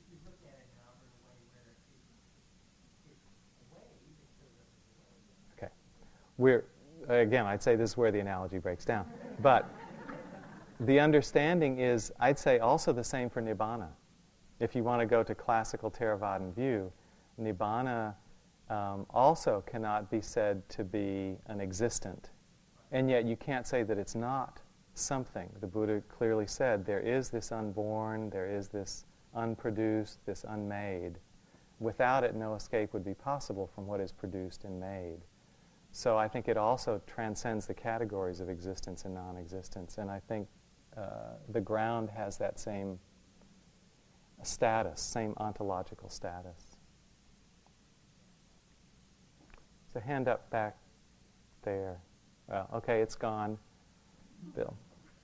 [0.00, 1.80] If you look at it, however, in a way where it,
[3.10, 5.28] it's a wave, it shows up as a wave.
[5.58, 5.72] Okay.
[6.38, 6.64] We're,
[7.08, 9.06] again, I'd say this is where the analogy breaks down.
[9.40, 9.68] But
[10.80, 13.88] the understanding is, I'd say, also the same for Nibbana.
[14.60, 16.92] If you want to go to classical Theravadan view,
[17.40, 18.14] Nibbana
[18.70, 22.30] um, also cannot be said to be an existent.
[22.92, 24.60] And yet you can't say that it's not
[24.94, 25.50] something.
[25.60, 31.18] The Buddha clearly said there is this unborn, there is this unproduced, this unmade.
[31.78, 35.18] Without it, no escape would be possible from what is produced and made.
[35.96, 39.96] So I think it also transcends the categories of existence and non existence.
[39.96, 40.46] And I think
[40.94, 42.98] uh, the ground has that same
[44.42, 46.76] status, same ontological status.
[49.94, 50.76] So, hand up back
[51.62, 51.96] there.
[52.46, 53.56] Well, okay, it's gone.
[54.54, 54.76] Bill.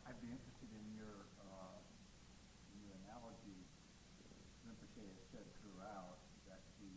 [0.09, 1.77] I'd be interested in your, uh,
[2.73, 3.61] in your analogy.
[4.64, 6.16] Rinpoche has said throughout
[6.49, 6.97] that the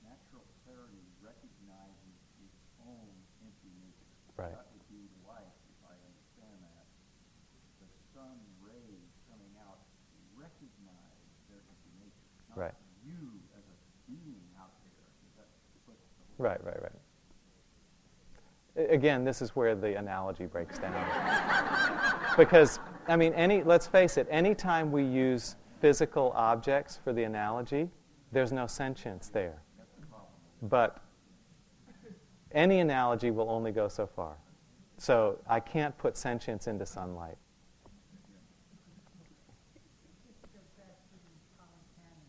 [0.00, 3.12] natural clarity recognizes its own
[3.44, 4.10] empty nature.
[4.40, 4.54] Right.
[4.54, 6.86] That would be like, if I understand that,
[7.84, 9.84] the sun rays coming out
[10.38, 12.26] recognize their empty nature.
[12.48, 12.78] Not Right.
[13.04, 13.76] you as a
[14.06, 15.06] being out there.
[15.26, 15.50] Is that
[15.86, 16.92] what the whole Right, right, right.
[18.90, 20.94] Again, this is where the analogy breaks down.
[22.36, 22.78] because,
[23.08, 27.90] I mean, any, let's face it, anytime we use physical objects for the analogy,
[28.30, 29.62] there's no sentience there.
[30.62, 30.98] But
[32.52, 34.36] any analogy will only go so far.
[34.96, 37.36] So I can't put sentience into sunlight.
[40.26, 42.26] This goes back to the common canon.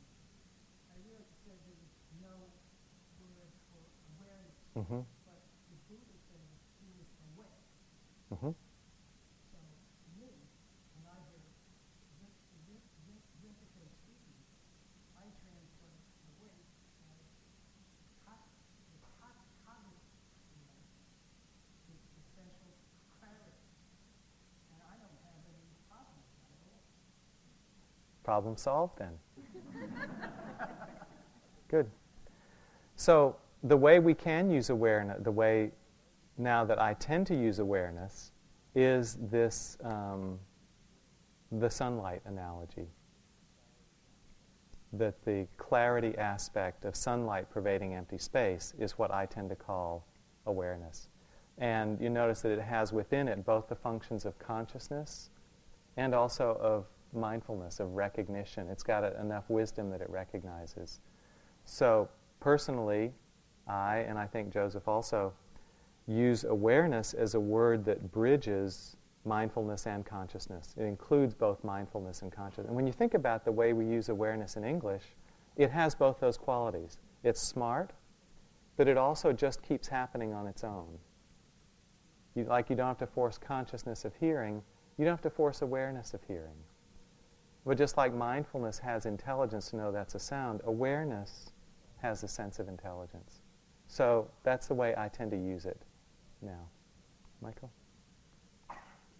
[0.89, 1.89] I realize it says there is
[2.21, 3.81] no word for
[4.13, 4.78] awareness, Mm-hmm.
[4.78, 4.78] but the Buddha says he was aware.
[4.78, 4.78] Mm-hmm.
[4.78, 4.78] So, to me, when I hear Rin- Rin- Rin- Rinpoche speaking, I translate awake as
[4.78, 4.78] co- the co- cognitive, you know, this essential clarity.
[4.78, 4.78] And I don't
[25.25, 26.81] have any problem with that at all.
[28.23, 29.19] Problem solved then.
[31.69, 31.91] Good.
[32.95, 35.71] So the way we can use awareness, the way
[36.37, 38.31] now that I tend to use awareness,
[38.75, 40.39] is this um,
[41.51, 42.87] the sunlight analogy.
[44.93, 50.07] That the clarity aspect of sunlight pervading empty space is what I tend to call
[50.45, 51.09] awareness.
[51.57, 55.29] And you notice that it has within it both the functions of consciousness
[55.97, 58.69] and also of mindfulness, of recognition.
[58.69, 61.01] It's got enough wisdom that it recognizes.
[61.65, 62.07] So,
[62.39, 63.11] personally,
[63.69, 65.33] I, and I think Joseph also,
[66.07, 70.73] use awareness as a word that bridges mindfulness and consciousness.
[70.77, 72.67] It includes both mindfulness and consciousness.
[72.67, 75.03] And when you think about the way we use awareness in English,
[75.55, 76.97] it has both those qualities.
[77.23, 77.91] It's smart,
[78.75, 80.97] but it also just keeps happening on its own.
[82.33, 84.63] You, like you don't have to force consciousness of hearing,
[84.97, 86.55] you don't have to force awareness of hearing.
[87.65, 91.51] But just like mindfulness has intelligence to know that's a sound, awareness
[92.01, 93.41] has a sense of intelligence.
[93.91, 95.81] So that's the way I tend to use it
[96.41, 96.69] now.
[97.41, 97.71] Michael?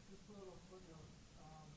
[0.10, 1.10] Just a little footnote.
[1.42, 1.68] Um,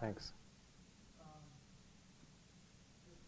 [0.03, 0.34] Thanks.
[1.22, 1.46] um,
[3.07, 3.22] just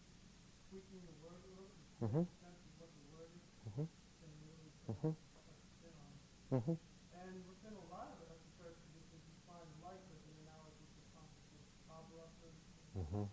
[0.67, 1.71] tweaking the word a little,
[2.03, 2.27] Mhm.
[2.27, 3.87] the sense of what the word is, Mhm.
[4.19, 5.15] can really put Mhm.
[5.15, 6.51] a spin on it.
[6.51, 6.75] Mm-hmm.
[7.15, 10.03] And within a lot of it, I compare it to this, is you find light
[10.03, 11.63] as an analogy to consciousness.
[11.87, 12.51] Bob Ruffin
[12.99, 13.23] Mm-hmm.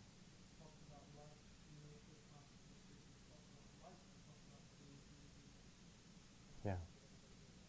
[0.63, 1.35] talks about light,
[1.67, 2.95] you know, with consciousness, he
[3.27, 5.51] talks about light, he talks about creativity.
[6.63, 6.79] Yeah.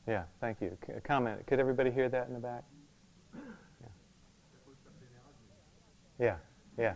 [0.08, 0.78] Yeah, thank you.
[1.04, 1.46] Comment.
[1.48, 2.64] Could everybody hear that in the back?
[3.82, 3.88] Yeah.
[6.20, 6.36] Yeah,
[6.78, 6.94] yeah.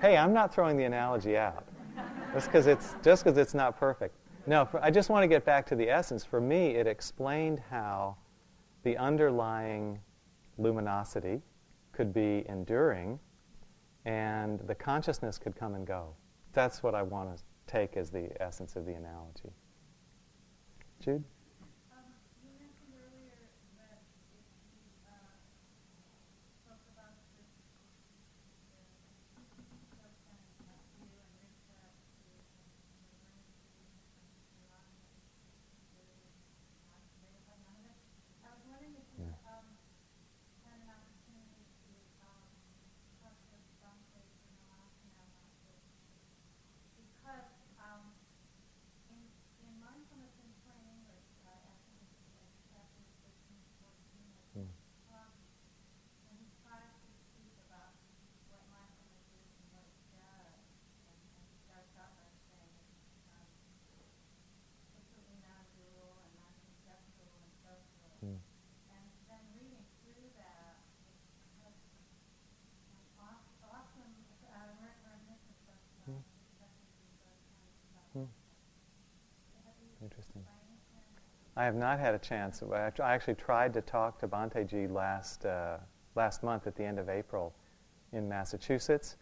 [0.00, 1.66] Hey, I'm not throwing the analogy out.
[2.32, 4.16] Just because it's just because it's not perfect.
[4.46, 6.24] No, for, I just want to get back to the essence.
[6.24, 8.16] For me, it explained how
[8.82, 10.00] the underlying
[10.58, 11.42] luminosity
[11.92, 13.20] could be enduring,
[14.06, 16.14] and the consciousness could come and go.
[16.54, 19.52] That's what I want to take as the essence of the analogy.
[20.98, 21.22] Jude.
[21.92, 22.04] Um,
[22.42, 23.38] you mentioned earlier
[23.78, 24.02] that
[24.34, 25.12] if you, uh,
[26.66, 27.48] talked about this,
[28.72, 31.80] the person that you and Rita
[32.22, 33.82] to, and the learning to
[34.22, 34.86] and Iran,
[36.86, 37.98] not they have none of it.
[38.44, 39.50] I was wondering if you, Yeah.
[39.50, 39.66] um,
[40.62, 41.90] had an opportunity to,
[42.22, 42.46] um,
[43.24, 45.30] talk to Bhante in Alaska about
[45.66, 45.82] this.
[46.98, 47.50] Because,
[47.82, 48.14] um,
[49.10, 49.20] in,
[49.62, 54.70] in mindfulness in plain English, uh, I think it's like chapter thirteen, fourteen, I think,
[55.12, 55.30] um,
[56.26, 57.94] when he tries to speak about
[58.50, 60.56] what mindfulness is and what it does,
[61.06, 63.50] and, and he starts out by saying it's, um,
[64.96, 68.20] completely non-dual and non-conceptual and so forth.
[68.22, 68.38] Mm.
[68.92, 70.78] And then reading through that,
[71.18, 72.04] it has an
[73.18, 74.14] aw- awesome,
[74.46, 76.22] uh, we're, we're missing some, uh, Hmm.
[76.42, 78.08] discussions with those kinds of stuff.
[78.12, 78.30] Hmm.
[79.62, 80.42] Have you, Interesting.
[80.42, 81.22] by any chance,
[81.56, 82.62] I have not had a chance.
[82.72, 85.76] I actually tried to talk to Bhante G last, uh,
[86.14, 87.54] last month at the end of April
[88.12, 89.16] in Massachusetts.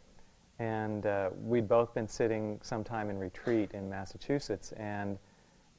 [0.61, 4.73] And uh, we'd both been sitting sometime in retreat in Massachusetts.
[4.73, 5.19] And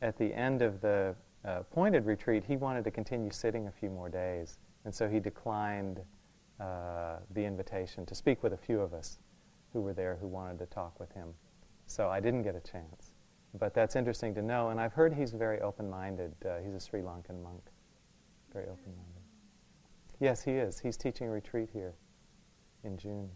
[0.02, 3.90] at the end of the uh, appointed retreat, he wanted to continue sitting a few
[3.90, 4.58] more days.
[4.84, 6.02] And so he declined
[6.60, 9.20] uh, the invitation to speak with a few of us
[9.72, 11.34] who were there who wanted to talk with him.
[11.86, 13.11] So I didn't get a chance.
[13.60, 14.70] But that's interesting to know.
[14.70, 16.34] And I've heard he's very open minded.
[16.46, 17.62] Uh, he's a Sri Lankan monk.
[18.54, 19.22] Very open minded.
[20.20, 20.80] Yes, he is.
[20.80, 21.96] He's teaching a retreat here
[22.84, 23.30] in June.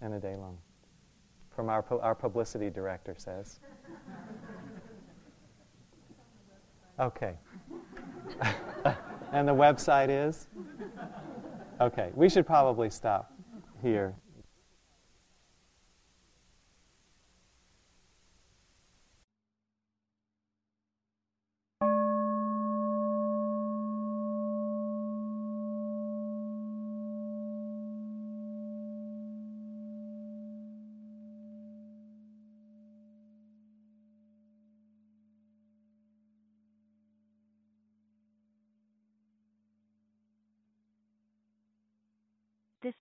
[0.00, 0.56] And a day long.
[1.54, 3.60] From our, pu- our publicity director says.
[6.98, 7.34] Okay.
[9.32, 10.48] and the website is?
[11.80, 13.32] Okay, we should probably stop
[13.82, 14.14] here.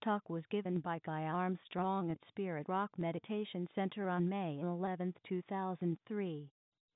[0.04, 6.50] Talk was given by Guy Armstrong at Spirit Rock Meditation Center on May 11, 2003.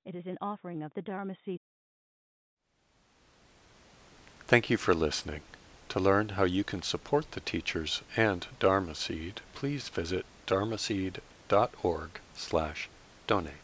[0.04, 1.60] It is an offering of the Dharma Seed.
[4.46, 5.40] Thank you for listening.
[5.90, 12.20] To learn how you can support the teachers and Dharma Seed, please visit dharma dharmaseed.org
[12.34, 12.88] slash
[13.26, 13.63] donate.